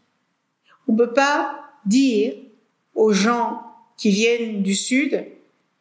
On 0.88 0.94
ne 0.94 0.98
peut 0.98 1.14
pas 1.14 1.60
dire 1.86 2.34
aux 2.96 3.14
gens 3.14 3.62
qui 3.98 4.10
viennent 4.10 4.64
du 4.64 4.76
Sud, 4.76 5.26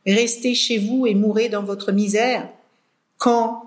restez 0.06 0.54
chez 0.54 0.78
vous 0.78 1.06
et 1.06 1.14
mourrez 1.14 1.48
dans 1.48 1.62
votre 1.62 1.92
misère, 1.92 2.50
quand 3.18 3.64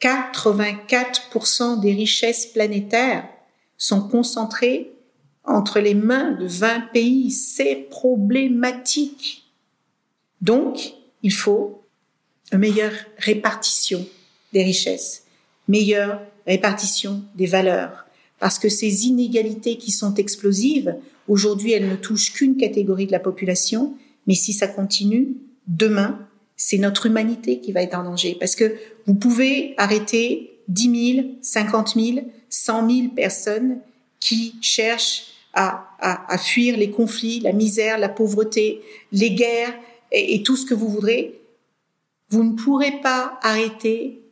84% 0.00 1.80
des 1.80 1.92
richesses 1.92 2.46
planétaires 2.46 3.28
sont 3.76 4.08
concentrées 4.08 4.92
entre 5.44 5.80
les 5.80 5.94
mains 5.94 6.32
de 6.32 6.46
20 6.46 6.92
pays. 6.92 7.30
C'est 7.30 7.76
problématique. 7.90 9.50
Donc, 10.40 10.94
il 11.22 11.32
faut 11.32 11.82
une 12.52 12.58
meilleure 12.58 12.92
répartition 13.18 14.06
des 14.52 14.62
richesses, 14.62 15.24
meilleure 15.68 16.20
répartition 16.46 17.22
des 17.36 17.46
valeurs, 17.46 18.06
parce 18.38 18.58
que 18.58 18.68
ces 18.68 19.06
inégalités 19.06 19.76
qui 19.76 19.92
sont 19.92 20.14
explosives, 20.14 20.96
aujourd'hui, 21.28 21.72
elles 21.72 21.88
ne 21.88 21.96
touchent 21.96 22.32
qu'une 22.32 22.56
catégorie 22.56 23.06
de 23.06 23.12
la 23.12 23.20
population, 23.20 23.94
mais 24.26 24.34
si 24.34 24.52
ça 24.52 24.66
continue, 24.66 25.36
demain, 25.66 26.18
c'est 26.56 26.78
notre 26.78 27.06
humanité 27.06 27.60
qui 27.60 27.72
va 27.72 27.82
être 27.82 27.94
en 27.94 28.04
danger, 28.04 28.36
parce 28.38 28.56
que 28.56 28.74
vous 29.06 29.14
pouvez 29.14 29.74
arrêter 29.76 30.58
10 30.68 31.14
000, 31.14 31.28
50 31.40 31.94
000, 31.94 32.26
100 32.48 32.90
000 32.90 33.08
personnes 33.14 33.78
qui 34.18 34.54
cherchent 34.60 35.24
à, 35.52 35.88
à, 36.00 36.32
à 36.32 36.38
fuir 36.38 36.76
les 36.76 36.90
conflits, 36.90 37.40
la 37.40 37.52
misère, 37.52 37.98
la 37.98 38.08
pauvreté, 38.08 38.80
les 39.12 39.32
guerres 39.32 39.74
et, 40.12 40.34
et 40.34 40.42
tout 40.42 40.56
ce 40.56 40.66
que 40.66 40.74
vous 40.74 40.88
voudrez, 40.88 41.39
vous 42.30 42.44
ne 42.44 42.56
pourrez 42.56 43.00
pas 43.00 43.38
arrêter 43.42 44.22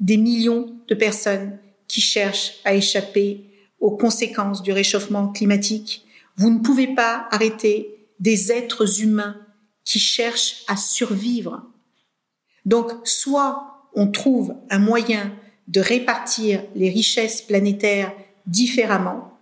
des 0.00 0.16
millions 0.16 0.74
de 0.88 0.94
personnes 0.94 1.58
qui 1.86 2.00
cherchent 2.00 2.54
à 2.64 2.74
échapper 2.74 3.44
aux 3.78 3.96
conséquences 3.96 4.62
du 4.62 4.72
réchauffement 4.72 5.28
climatique. 5.28 6.06
Vous 6.36 6.50
ne 6.50 6.60
pouvez 6.60 6.94
pas 6.94 7.28
arrêter 7.30 8.08
des 8.18 8.50
êtres 8.50 9.02
humains 9.02 9.36
qui 9.84 9.98
cherchent 9.98 10.64
à 10.68 10.76
survivre. 10.76 11.62
Donc, 12.64 12.90
soit 13.04 13.88
on 13.94 14.10
trouve 14.10 14.54
un 14.70 14.78
moyen 14.78 15.32
de 15.68 15.80
répartir 15.80 16.64
les 16.74 16.88
richesses 16.88 17.42
planétaires 17.42 18.12
différemment, 18.46 19.38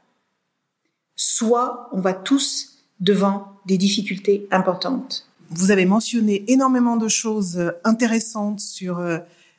soit 1.14 1.88
on 1.92 2.00
va 2.00 2.14
tous 2.14 2.78
devant 2.98 3.60
des 3.66 3.78
difficultés 3.78 4.48
importantes. 4.50 5.29
Vous 5.50 5.72
avez 5.72 5.84
mentionné 5.84 6.44
énormément 6.46 6.96
de 6.96 7.08
choses 7.08 7.72
intéressantes 7.82 8.60
sur 8.60 8.98
euh, 8.98 9.18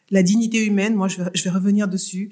la 0.09 0.23
dignité 0.23 0.65
humaine. 0.65 0.95
Moi, 0.95 1.09
je 1.09 1.21
vais, 1.21 1.49
revenir 1.49 1.89
dessus. 1.89 2.29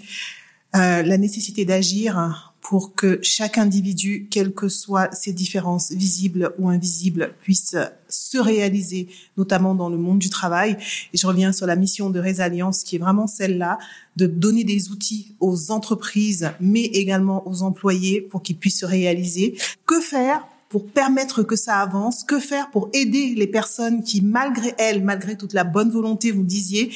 Euh, 0.75 1.03
la 1.03 1.17
nécessité 1.17 1.65
d'agir 1.65 2.53
pour 2.61 2.95
que 2.95 3.19
chaque 3.21 3.57
individu, 3.57 4.27
quelles 4.31 4.53
que 4.53 4.69
soient 4.69 5.11
ses 5.11 5.33
différences 5.33 5.91
visibles 5.91 6.53
ou 6.57 6.69
invisibles, 6.69 7.33
puisse 7.41 7.75
se 8.07 8.37
réaliser, 8.37 9.09
notamment 9.37 9.75
dans 9.75 9.89
le 9.89 9.97
monde 9.97 10.19
du 10.19 10.29
travail. 10.29 10.77
Et 11.13 11.17
je 11.17 11.27
reviens 11.27 11.51
sur 11.51 11.65
la 11.65 11.75
mission 11.75 12.09
de 12.09 12.19
Résalliance, 12.19 12.83
qui 12.83 12.95
est 12.95 12.99
vraiment 12.99 13.27
celle-là, 13.27 13.77
de 14.15 14.25
donner 14.25 14.63
des 14.63 14.89
outils 14.89 15.35
aux 15.41 15.71
entreprises, 15.71 16.51
mais 16.61 16.83
également 16.83 17.45
aux 17.45 17.61
employés 17.63 18.21
pour 18.21 18.41
qu'ils 18.41 18.57
puissent 18.57 18.79
se 18.79 18.85
réaliser. 18.85 19.57
Que 19.85 19.99
faire 19.99 20.47
pour 20.69 20.85
permettre 20.85 21.41
que 21.41 21.55
ça 21.55 21.79
avance 21.79 22.23
Que 22.23 22.39
faire 22.39 22.69
pour 22.69 22.89
aider 22.93 23.33
les 23.35 23.47
personnes 23.47 24.03
qui, 24.03 24.21
malgré 24.21 24.75
elles, 24.77 25.03
malgré 25.03 25.35
toute 25.35 25.53
la 25.53 25.63
bonne 25.63 25.89
volonté, 25.89 26.31
vous 26.31 26.43
disiez, 26.43 26.91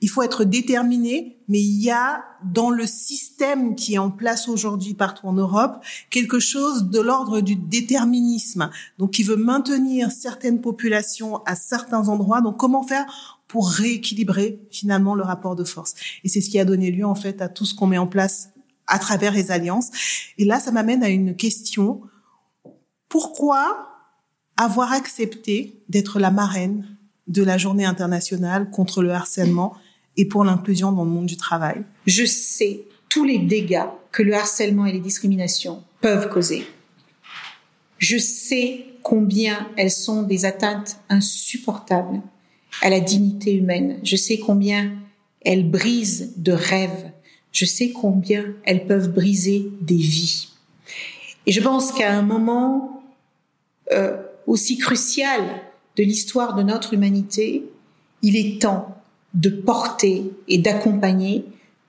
il 0.00 0.08
faut 0.08 0.22
être 0.22 0.44
déterminé, 0.44 1.36
mais 1.46 1.60
il 1.60 1.82
y 1.82 1.90
a 1.90 2.24
dans 2.42 2.70
le 2.70 2.86
système 2.86 3.74
qui 3.74 3.94
est 3.94 3.98
en 3.98 4.10
place 4.10 4.48
aujourd'hui 4.48 4.94
partout 4.94 5.26
en 5.26 5.34
Europe 5.34 5.84
quelque 6.08 6.40
chose 6.40 6.84
de 6.84 7.00
l'ordre 7.00 7.42
du 7.42 7.54
déterminisme, 7.56 8.70
donc 8.98 9.10
qui 9.10 9.22
veut 9.22 9.36
maintenir 9.36 10.10
certaines 10.10 10.62
populations 10.62 11.42
à 11.44 11.54
certains 11.54 12.08
endroits. 12.08 12.40
Donc 12.40 12.56
comment 12.56 12.82
faire 12.82 13.38
pour 13.46 13.68
rééquilibrer 13.68 14.60
finalement 14.70 15.14
le 15.14 15.22
rapport 15.22 15.56
de 15.56 15.64
force? 15.64 15.94
Et 16.24 16.28
c'est 16.28 16.40
ce 16.40 16.48
qui 16.48 16.58
a 16.58 16.64
donné 16.64 16.90
lieu 16.90 17.04
en 17.04 17.14
fait 17.14 17.42
à 17.42 17.50
tout 17.50 17.66
ce 17.66 17.74
qu'on 17.74 17.86
met 17.86 17.98
en 17.98 18.06
place 18.06 18.50
à 18.86 18.98
travers 18.98 19.32
les 19.32 19.50
alliances. 19.50 19.90
Et 20.38 20.44
là, 20.44 20.58
ça 20.58 20.72
m'amène 20.72 21.02
à 21.02 21.08
une 21.08 21.36
question 21.36 22.00
pourquoi 23.10 23.88
avoir 24.56 24.92
accepté 24.92 25.82
d'être 25.88 26.18
la 26.18 26.30
marraine 26.30 26.96
de 27.26 27.42
la 27.42 27.58
journée 27.58 27.84
internationale 27.84 28.70
contre 28.70 29.02
le 29.02 29.10
harcèlement 29.10 29.74
et 30.16 30.26
pour 30.26 30.44
l'inclusion 30.44 30.92
dans 30.92 31.04
le 31.04 31.10
monde 31.10 31.26
du 31.26 31.36
travail? 31.36 31.82
Je 32.06 32.24
sais 32.24 32.84
tous 33.08 33.24
les 33.24 33.38
dégâts 33.38 33.88
que 34.12 34.22
le 34.22 34.34
harcèlement 34.34 34.86
et 34.86 34.92
les 34.92 35.00
discriminations 35.00 35.82
peuvent 36.00 36.30
causer. 36.30 36.64
Je 37.98 38.16
sais 38.16 38.86
combien 39.02 39.68
elles 39.76 39.90
sont 39.90 40.22
des 40.22 40.44
atteintes 40.44 40.98
insupportables 41.08 42.22
à 42.80 42.90
la 42.90 43.00
dignité 43.00 43.52
humaine. 43.52 43.98
Je 44.04 44.14
sais 44.14 44.38
combien 44.38 44.92
elles 45.44 45.68
brisent 45.68 46.34
de 46.36 46.52
rêves. 46.52 47.10
Je 47.50 47.64
sais 47.64 47.90
combien 47.90 48.54
elles 48.64 48.86
peuvent 48.86 49.12
briser 49.12 49.68
des 49.80 49.96
vies. 49.96 50.48
Et 51.46 51.52
je 51.52 51.60
pense 51.60 51.90
qu'à 51.90 52.16
un 52.16 52.22
moment 52.22 52.99
euh, 53.92 54.16
aussi 54.46 54.78
crucial 54.78 55.40
de 55.96 56.02
l'histoire 56.02 56.54
de 56.54 56.62
notre 56.62 56.94
humanité, 56.94 57.64
il 58.22 58.36
est 58.36 58.60
temps 58.60 58.96
de 59.34 59.50
porter 59.50 60.24
et 60.48 60.58
d'accompagner 60.58 61.44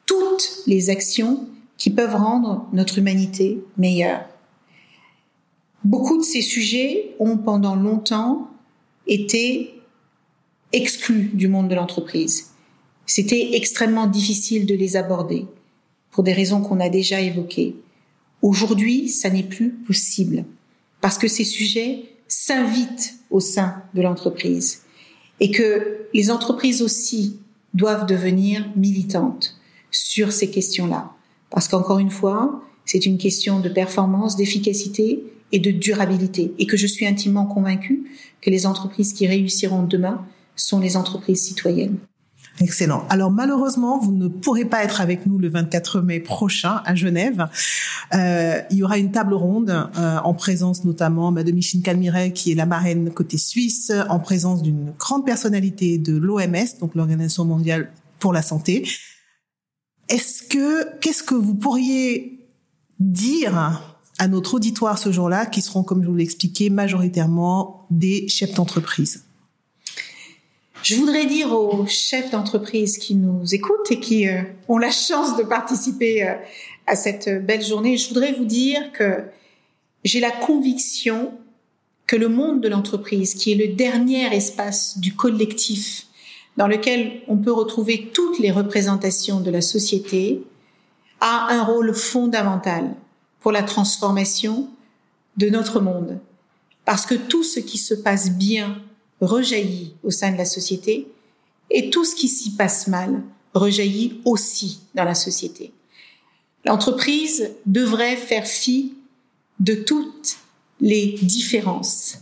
toutes 0.06 0.64
les 0.68 0.90
actions 0.90 1.48
qui 1.78 1.90
peuvent 1.90 2.16
rendre 2.16 2.68
notre 2.74 2.98
humanité 2.98 3.64
meilleure. 3.78 4.26
Beaucoup 5.84 6.18
de 6.18 6.24
ces 6.24 6.42
sujets 6.42 7.16
ont 7.20 7.38
pendant 7.38 7.76
longtemps 7.76 8.50
été 9.08 9.74
exclus 10.74 11.32
du 11.34 11.48
monde 11.48 11.70
de 11.70 11.76
l'entreprise. 11.76 12.52
C'était 13.06 13.56
extrêmement 13.56 14.08
difficile 14.08 14.66
de 14.66 14.76
les 14.76 14.96
aborder 14.96 15.46
pour 16.12 16.24
des 16.24 16.34
raisons 16.34 16.62
qu'on 16.62 16.80
a 16.80 16.90
déjà 16.90 17.20
évoquées. 17.20 17.76
Aujourd'hui, 18.42 19.10
ça 19.10 19.30
n'est 19.30 19.44
plus 19.44 19.70
possible 19.72 20.46
parce 21.02 21.18
que 21.18 21.28
ces 21.28 21.44
sujets 21.44 22.06
s'invitent 22.28 23.16
au 23.30 23.40
sein 23.40 23.84
de 23.94 24.02
l'entreprise 24.02 24.84
et 25.40 25.52
que 25.52 26.06
les 26.14 26.32
entreprises 26.32 26.82
aussi 26.82 27.40
doivent 27.74 28.06
devenir 28.06 28.70
militantes 28.76 29.58
sur 29.90 30.32
ces 30.32 30.50
questions-là. 30.50 31.12
Parce 31.50 31.68
qu'encore 31.68 32.00
une 32.00 32.12
fois, 32.12 32.64
c'est 32.86 33.06
une 33.06 33.18
question 33.18 33.60
de 33.60 33.70
performance, 33.70 34.36
d'efficacité 34.36 35.24
et 35.52 35.60
de 35.60 35.72
durabilité. 35.72 36.54
Et 36.60 36.66
que 36.66 36.78
je 36.78 36.88
suis 36.88 37.06
intimement 37.06 37.46
convaincue 37.46 38.04
que 38.42 38.50
les 38.50 38.66
entreprises 38.66 39.14
qui 39.14 39.28
réussiront 39.28 39.84
demain 39.84 40.26
sont 40.56 40.80
les 40.80 40.96
entreprises 40.96 41.42
citoyennes. 41.42 41.98
Excellent. 42.62 43.06
Alors 43.10 43.32
malheureusement, 43.32 43.98
vous 43.98 44.12
ne 44.12 44.28
pourrez 44.28 44.66
pas 44.66 44.84
être 44.84 45.02
avec 45.02 45.26
nous 45.26 45.40
le 45.40 45.50
24 45.50 46.02
mai 46.02 46.20
prochain 46.20 46.82
à 46.86 46.94
Genève. 46.94 47.48
Euh, 48.14 48.62
il 48.70 48.78
y 48.78 48.84
aura 48.84 49.00
une 49.00 49.12
table 49.12 49.34
ronde 49.34 49.90
euh, 49.98 50.18
en 50.24 50.34
présence 50.36 50.86
notamment 50.86 51.32
de 51.32 51.52
Micheline 51.52 51.82
Calmiret, 51.82 52.34
qui 52.34 52.52
est 52.52 52.56
la 52.56 52.68
marraine 52.68 53.12
côté 53.12 53.40
suisse, 53.40 53.92
en 54.10 54.20
présence 54.20 54.62
d'une 54.62 54.94
grande 55.00 55.26
personnalité 55.26 55.98
de 55.98 56.16
l'OMS, 56.16 56.80
donc 56.80 56.94
l'Organisation 56.94 57.46
mondiale 57.46 57.92
pour 58.20 58.32
la 58.32 58.44
santé. 58.44 58.88
Est-ce 60.08 60.44
que 60.44 61.00
qu'est-ce 61.00 61.24
que 61.24 61.36
vous 61.36 61.56
pourriez 61.56 62.48
dire 63.00 63.82
à 64.20 64.28
notre 64.28 64.54
auditoire 64.54 65.00
ce 65.00 65.12
jour-là, 65.12 65.48
qui 65.48 65.62
seront, 65.62 65.82
comme 65.82 66.04
je 66.04 66.10
vous 66.10 66.16
l'ai 66.16 66.24
expliqué, 66.24 66.70
majoritairement 66.70 67.88
des 67.90 68.28
chefs 68.28 68.54
d'entreprise? 68.54 69.24
Je 70.84 70.96
voudrais 70.96 71.26
dire 71.26 71.52
aux 71.52 71.86
chefs 71.88 72.32
d'entreprise 72.32 72.98
qui 72.98 73.16
nous 73.16 73.54
écoutent 73.54 73.92
et 73.92 74.00
qui 74.00 74.28
euh, 74.28 74.42
ont 74.68 74.78
la 74.78 74.92
chance 74.92 75.38
de 75.38 75.44
participer 75.44 76.28
euh, 76.28 76.34
à 76.88 76.96
cette 76.96 77.46
belle 77.46 77.64
journée, 77.64 77.98
je 77.98 78.10
voudrais 78.10 78.34
vous 78.34 78.46
dire 78.46 78.92
que 78.92 79.24
j'ai 80.04 80.20
la 80.20 80.32
conviction 80.32 81.34
que 82.08 82.16
le 82.16 82.28
monde 82.28 82.62
de 82.62 82.68
l'entreprise, 82.68 83.36
qui 83.36 83.52
est 83.52 83.56
le 83.56 83.74
dernier 83.74 84.36
espace 84.36 84.98
du 84.98 85.16
collectif 85.16 86.08
dans 86.58 86.68
lequel 86.68 87.22
on 87.28 87.38
peut 87.38 87.54
retrouver 87.54 88.10
toutes 88.14 88.40
les 88.40 88.52
représentations 88.52 89.40
de 89.40 89.52
la 89.52 89.62
société, 89.62 90.44
a 91.22 91.48
un 91.50 91.64
rôle 91.64 91.94
fondamental 91.94 92.96
pour 93.40 93.52
la 93.52 93.64
transformation 93.64 94.68
de 95.38 95.50
notre 95.50 95.80
monde. 95.80 96.20
Parce 96.84 97.06
que 97.06 97.16
tout 97.16 97.44
ce 97.44 97.60
qui 97.60 97.78
se 97.78 97.94
passe 97.94 98.32
bien 98.32 98.82
rejaillit 99.22 99.94
au 100.04 100.12
sein 100.12 100.32
de 100.32 100.38
la 100.38 100.46
société 100.46 101.08
et 101.70 101.90
tout 101.90 102.04
ce 102.04 102.16
qui 102.16 102.28
s'y 102.28 102.52
passe 102.52 102.88
mal 102.88 103.22
rejaillit 103.54 104.20
aussi 104.26 104.82
dans 104.96 105.04
la 105.04 105.16
société. 105.16 105.72
L'entreprise 106.66 107.52
devrait 107.66 108.18
faire 108.18 108.46
fi 108.46 108.94
de 109.60 109.76
toutes 109.76 110.38
les 110.80 111.18
différences 111.22 112.18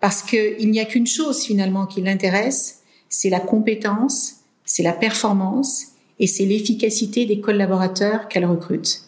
parce 0.00 0.22
qu'il 0.22 0.70
n'y 0.70 0.80
a 0.80 0.84
qu'une 0.84 1.06
chose 1.06 1.42
finalement 1.42 1.86
qui 1.86 2.00
l'intéresse, 2.00 2.82
c'est 3.08 3.30
la 3.30 3.40
compétence, 3.40 4.36
c'est 4.64 4.82
la 4.82 4.92
performance 4.92 5.86
et 6.18 6.26
c'est 6.26 6.44
l'efficacité 6.44 7.26
des 7.26 7.40
collaborateurs 7.40 8.28
qu'elle 8.28 8.46
recrute. 8.46 9.02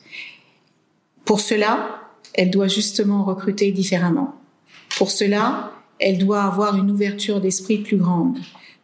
Pour 1.24 1.40
cela, 1.40 2.00
elle 2.34 2.50
doit 2.50 2.68
justement 2.68 3.24
recruter 3.24 3.70
différemment. 3.72 4.34
Pour 4.96 5.10
cela, 5.10 5.72
elle 6.00 6.18
doit 6.18 6.42
avoir 6.42 6.76
une 6.76 6.90
ouverture 6.90 7.40
d'esprit 7.40 7.78
plus 7.78 7.98
grande. 7.98 8.38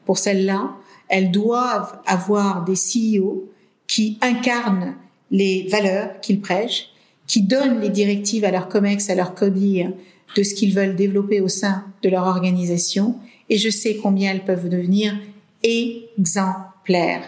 Pour 0.04 0.18
celle-là, 0.18 0.76
elles 1.08 1.30
doivent 1.30 1.98
avoir 2.06 2.64
des 2.64 2.74
CEO 2.74 3.50
qui 3.86 4.18
incarnent 4.20 4.94
les 5.30 5.66
valeurs 5.68 6.20
qu'ils 6.20 6.40
prêchent, 6.40 6.90
qui 7.26 7.42
donnent 7.42 7.80
les 7.80 7.88
directives 7.88 8.44
à 8.44 8.50
leur 8.50 8.68
COMEX, 8.68 9.10
à 9.10 9.14
leur 9.14 9.34
CODIR 9.34 9.92
de 10.36 10.42
ce 10.42 10.54
qu'ils 10.54 10.74
veulent 10.74 10.96
développer 10.96 11.40
au 11.40 11.48
sein 11.48 11.84
de 12.02 12.08
leur 12.08 12.26
organisation. 12.26 13.16
Et 13.48 13.58
je 13.58 13.70
sais 13.70 13.96
combien 13.96 14.32
elles 14.32 14.44
peuvent 14.44 14.68
devenir 14.68 15.16
exemplaires. 15.62 17.22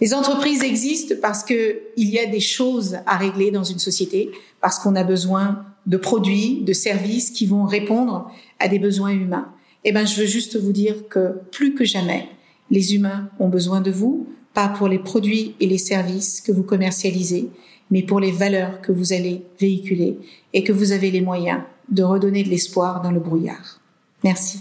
Les 0.00 0.14
entreprises 0.14 0.62
existent 0.62 1.14
parce 1.20 1.42
que 1.42 1.80
il 1.96 2.10
y 2.10 2.18
a 2.18 2.26
des 2.26 2.40
choses 2.40 2.98
à 3.06 3.16
régler 3.16 3.50
dans 3.50 3.64
une 3.64 3.78
société, 3.78 4.30
parce 4.60 4.78
qu'on 4.78 4.94
a 4.94 5.04
besoin 5.04 5.64
de 5.86 5.96
produits, 5.96 6.62
de 6.62 6.72
services 6.72 7.30
qui 7.30 7.46
vont 7.46 7.64
répondre 7.64 8.30
à 8.58 8.68
des 8.68 8.78
besoins 8.78 9.10
humains. 9.10 9.48
Eh 9.84 9.92
ben, 9.92 10.06
je 10.06 10.20
veux 10.20 10.26
juste 10.26 10.58
vous 10.60 10.72
dire 10.72 11.08
que 11.08 11.40
plus 11.52 11.74
que 11.74 11.84
jamais, 11.84 12.28
les 12.70 12.94
humains 12.94 13.28
ont 13.38 13.48
besoin 13.48 13.80
de 13.80 13.90
vous, 13.90 14.26
pas 14.52 14.68
pour 14.68 14.88
les 14.88 14.98
produits 14.98 15.54
et 15.60 15.66
les 15.66 15.78
services 15.78 16.40
que 16.40 16.50
vous 16.50 16.64
commercialisez, 16.64 17.50
mais 17.90 18.02
pour 18.02 18.18
les 18.18 18.32
valeurs 18.32 18.80
que 18.80 18.90
vous 18.90 19.12
allez 19.12 19.42
véhiculer 19.60 20.18
et 20.52 20.64
que 20.64 20.72
vous 20.72 20.92
avez 20.92 21.10
les 21.10 21.20
moyens 21.20 21.60
de 21.88 22.02
redonner 22.02 22.42
de 22.42 22.48
l'espoir 22.48 23.00
dans 23.00 23.12
le 23.12 23.20
brouillard. 23.20 23.80
Merci. 24.24 24.60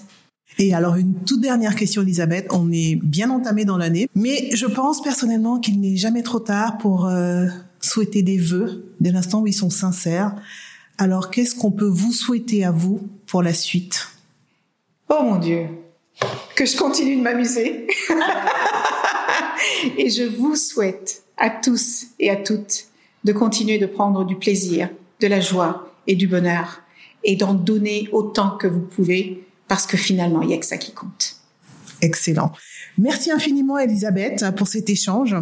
Et 0.58 0.74
alors 0.74 0.96
une 0.96 1.16
toute 1.26 1.42
dernière 1.42 1.76
question, 1.76 2.02
Elisabeth. 2.02 2.48
On 2.52 2.72
est 2.72 2.96
bien 2.96 3.30
entamé 3.30 3.66
dans 3.66 3.78
l'année, 3.78 4.08
mais 4.16 4.50
je 4.54 4.68
pense 4.68 5.02
personnellement 5.02 5.60
qu'il 5.60 5.82
n'est 5.82 5.98
jamais 5.98 6.24
trop 6.24 6.40
tard 6.40 6.78
pour 6.78 7.08
euh, 7.08 7.48
souhaiter 7.82 8.22
des 8.22 8.38
vœux 8.38 8.86
dès 9.00 9.12
l'instant 9.12 9.42
où 9.42 9.48
ils 9.48 9.54
sont 9.54 9.70
sincères. 9.70 10.36
Alors 10.98 11.30
qu'est-ce 11.30 11.56
qu'on 11.56 11.72
peut 11.72 11.90
vous 11.90 12.14
souhaiter 12.14 12.64
à 12.64 12.72
vous 12.72 13.08
pour 13.28 13.44
la 13.44 13.54
suite? 13.54 14.08
Oh 15.10 15.22
mon 15.24 15.38
Dieu, 15.38 15.68
que 16.56 16.66
je 16.66 16.78
continue 16.78 17.18
de 17.18 17.22
m'amuser. 17.22 17.88
Et 19.98 20.10
je 20.10 20.24
vous 20.24 20.56
souhaite 20.56 21.24
à 21.38 21.50
tous 21.50 22.06
et 22.20 22.30
à 22.30 22.36
toutes 22.36 22.86
de 23.24 23.34
continuer 23.34 23.78
de 23.78 23.86
prendre 23.86 24.24
du 24.24 24.36
plaisir, 24.36 24.90
de 25.20 25.28
la 25.28 25.40
joie 25.40 25.92
et 26.08 26.16
du 26.16 26.28
bonheur 26.28 26.82
et 27.24 27.36
d'en 27.36 27.54
donner 27.54 28.08
autant 28.12 28.52
que 28.52 28.68
vous 28.68 28.82
pouvez 28.82 29.44
parce 29.68 29.88
que 29.88 29.98
finalement, 29.98 30.42
il 30.42 30.50
n'y 30.50 30.54
a 30.54 30.58
que 30.58 30.66
ça 30.66 30.78
qui 30.78 30.94
compte. 30.94 31.38
Excellent. 32.02 32.52
Merci 32.98 33.32
infiniment, 33.32 33.78
Elisabeth, 33.78 34.46
pour 34.56 34.68
cet 34.68 34.90
échange. 34.90 35.36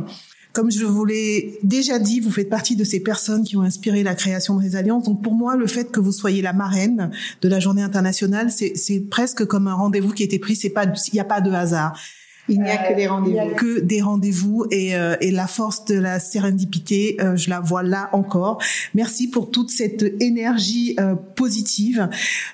Comme 0.53 0.69
je 0.69 0.85
vous 0.85 1.03
l'ai 1.03 1.57
déjà 1.63 1.97
dit, 1.97 2.19
vous 2.19 2.29
faites 2.29 2.49
partie 2.49 2.75
de 2.75 2.83
ces 2.83 2.99
personnes 2.99 3.43
qui 3.43 3.57
ont 3.57 3.63
inspiré 3.63 4.03
la 4.03 4.13
création 4.13 4.55
de 4.55 4.61
Résalliance. 4.61 5.03
Donc 5.03 5.23
pour 5.23 5.33
moi, 5.33 5.55
le 5.55 5.65
fait 5.65 5.91
que 5.91 5.99
vous 5.99 6.11
soyez 6.11 6.43
la 6.43 6.53
marraine 6.53 7.09
de 7.41 7.49
la 7.49 7.59
journée 7.59 7.81
internationale, 7.81 8.51
c'est 8.51 8.99
presque 9.09 9.45
comme 9.45 9.67
un 9.67 9.73
rendez-vous 9.73 10.11
qui 10.11 10.21
a 10.21 10.25
été 10.25 10.37
pris. 10.37 10.55
C'est 10.55 10.69
pas, 10.69 10.85
il 10.85 11.13
n'y 11.13 11.19
a 11.19 11.25
pas 11.25 11.41
de 11.41 11.51
hasard. 11.51 11.97
Il 12.49 12.61
n'y 12.61 12.69
a 12.69 12.77
que 12.77 12.95
des 12.95 13.07
rendez-vous. 13.07 13.37
Il 13.37 13.47
n'y 13.47 13.51
a 13.51 13.53
que 13.53 13.79
des 13.79 14.01
rendez-vous 14.01 14.65
et, 14.69 14.95
euh, 14.95 15.15
et 15.21 15.31
la 15.31 15.47
force 15.47 15.85
de 15.85 15.95
la 15.95 16.19
sérendipité, 16.19 17.17
euh, 17.21 17.37
je 17.37 17.49
la 17.49 17.61
vois 17.61 17.83
là 17.83 18.09
encore. 18.11 18.61
Merci 18.93 19.29
pour 19.29 19.49
toute 19.49 19.69
cette 19.69 20.03
énergie 20.21 20.95
euh, 20.99 21.15
positive. 21.15 22.09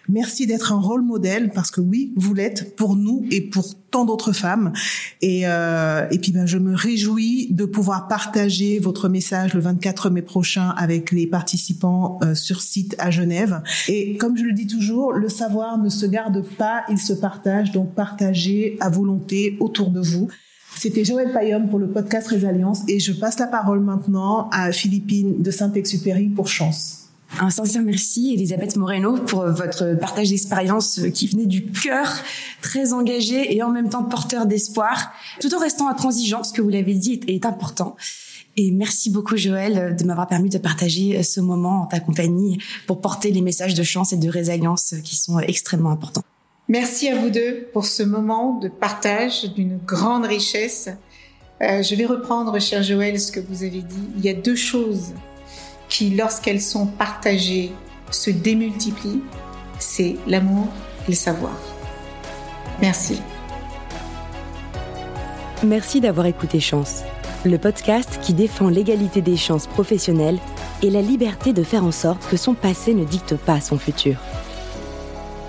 Merci 0.07 0.45
d'être 0.45 0.73
un 0.73 0.79
rôle 0.79 1.01
modèle 1.01 1.49
parce 1.49 1.71
que 1.71 1.81
oui, 1.81 2.13
vous 2.15 2.35
l'êtes 2.35 2.75
pour 2.75 2.95
nous 2.95 3.25
et 3.31 3.41
pour 3.41 3.65
tant 3.91 4.05
d'autres 4.05 4.31
femmes. 4.31 4.73
Et, 5.21 5.41
euh, 5.45 6.07
et 6.11 6.19
puis 6.19 6.31
ben, 6.31 6.45
je 6.45 6.57
me 6.57 6.75
réjouis 6.75 7.47
de 7.51 7.65
pouvoir 7.65 8.07
partager 8.07 8.79
votre 8.79 9.09
message 9.09 9.53
le 9.53 9.59
24 9.59 10.09
mai 10.09 10.21
prochain 10.21 10.69
avec 10.77 11.11
les 11.11 11.27
participants 11.27 12.19
sur 12.33 12.61
site 12.61 12.95
à 12.99 13.11
Genève. 13.11 13.61
Et 13.87 14.17
comme 14.17 14.37
je 14.37 14.43
le 14.43 14.53
dis 14.53 14.67
toujours, 14.67 15.13
le 15.13 15.29
savoir 15.29 15.77
ne 15.77 15.89
se 15.89 16.05
garde 16.05 16.43
pas, 16.57 16.83
il 16.89 16.97
se 16.97 17.13
partage. 17.13 17.71
Donc 17.71 17.93
partagez 17.93 18.77
à 18.79 18.89
volonté 18.89 19.57
autour 19.59 19.91
de 19.91 20.01
vous. 20.01 20.27
C'était 20.75 21.03
Joël 21.03 21.33
Payom 21.33 21.67
pour 21.67 21.79
le 21.79 21.89
podcast 21.89 22.27
Résalliance 22.27 22.83
et 22.87 22.99
je 22.99 23.11
passe 23.11 23.37
la 23.39 23.47
parole 23.47 23.81
maintenant 23.81 24.49
à 24.51 24.71
Philippine 24.71 25.41
de 25.41 25.51
Saint-Exupéry 25.51 26.29
pour 26.29 26.47
Chance. 26.47 27.08
Un 27.37 27.51
sincère 27.51 27.83
merci, 27.83 28.33
Elisabeth 28.33 28.75
Moreno, 28.75 29.17
pour 29.17 29.45
votre 29.45 29.93
partage 29.93 30.29
d'expérience 30.29 30.99
qui 31.13 31.27
venait 31.27 31.45
du 31.45 31.65
cœur, 31.65 32.11
très 32.61 32.91
engagé 32.91 33.55
et 33.55 33.61
en 33.61 33.69
même 33.69 33.89
temps 33.89 34.03
porteur 34.03 34.45
d'espoir, 34.45 35.11
tout 35.39 35.53
en 35.53 35.59
restant 35.59 35.87
intransigeant, 35.87 36.43
ce 36.43 36.51
que 36.51 36.61
vous 36.61 36.69
l'avez 36.69 36.95
dit 36.95 37.21
est 37.27 37.45
important. 37.45 37.95
Et 38.57 38.71
merci 38.71 39.09
beaucoup, 39.09 39.37
Joël, 39.37 39.95
de 39.95 40.03
m'avoir 40.03 40.27
permis 40.27 40.49
de 40.49 40.57
partager 40.57 41.21
ce 41.23 41.39
moment 41.39 41.83
en 41.83 41.85
ta 41.85 41.99
compagnie 41.99 42.57
pour 42.87 42.99
porter 42.99 43.31
les 43.31 43.41
messages 43.41 43.75
de 43.75 43.83
chance 43.83 44.11
et 44.11 44.17
de 44.17 44.27
résilience 44.27 44.95
qui 45.03 45.15
sont 45.15 45.39
extrêmement 45.39 45.91
importants. 45.91 46.23
Merci 46.67 47.07
à 47.09 47.15
vous 47.15 47.29
deux 47.29 47.67
pour 47.73 47.85
ce 47.85 48.03
moment 48.03 48.59
de 48.59 48.67
partage 48.67 49.53
d'une 49.53 49.77
grande 49.77 50.25
richesse. 50.25 50.89
Euh, 51.61 51.81
je 51.83 51.95
vais 51.95 52.05
reprendre, 52.05 52.59
cher 52.59 52.83
Joël, 52.83 53.19
ce 53.19 53.31
que 53.31 53.39
vous 53.39 53.63
avez 53.63 53.81
dit. 53.81 54.09
Il 54.17 54.25
y 54.25 54.29
a 54.29 54.33
deux 54.33 54.55
choses 54.55 55.13
lorsqu'elles 56.07 56.61
sont 56.61 56.85
partagées, 56.85 57.71
se 58.11 58.29
démultiplient. 58.29 59.21
C'est 59.77 60.17
l'amour 60.27 60.67
et 61.07 61.11
le 61.11 61.15
savoir. 61.15 61.53
Merci. 62.81 63.21
Merci 65.63 65.99
d'avoir 65.99 66.25
écouté 66.25 66.59
Chance, 66.59 67.03
le 67.43 67.57
podcast 67.57 68.19
qui 68.21 68.33
défend 68.33 68.69
l'égalité 68.69 69.21
des 69.21 69.35
chances 69.35 69.67
professionnelles 69.67 70.39
et 70.81 70.89
la 70.89 71.01
liberté 71.01 71.51
de 71.51 71.63
faire 71.63 71.83
en 71.83 71.91
sorte 71.91 72.25
que 72.29 72.37
son 72.37 72.53
passé 72.53 72.93
ne 72.93 73.03
dicte 73.03 73.35
pas 73.35 73.59
son 73.59 73.77
futur. 73.77 74.15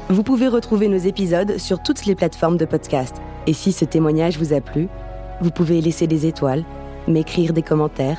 Vous 0.09 0.25
pouvez 0.25 0.49
retrouver 0.49 0.89
nos 0.89 0.99
épisodes 0.99 1.59
sur 1.59 1.81
toutes 1.81 2.07
les 2.07 2.17
plateformes 2.17 2.57
de 2.57 2.65
podcast. 2.65 3.17
Et 3.47 3.53
si 3.53 3.71
ce 3.71 3.85
témoignage 3.85 4.39
vous 4.39 4.53
a 4.53 4.61
plu, 4.61 4.89
vous 5.41 5.53
pouvez 5.53 5.81
laisser 5.81 6.09
des 6.09 6.27
étoiles, 6.27 6.65
m'écrire 7.07 7.53
des 7.53 7.63
commentaires 7.63 8.19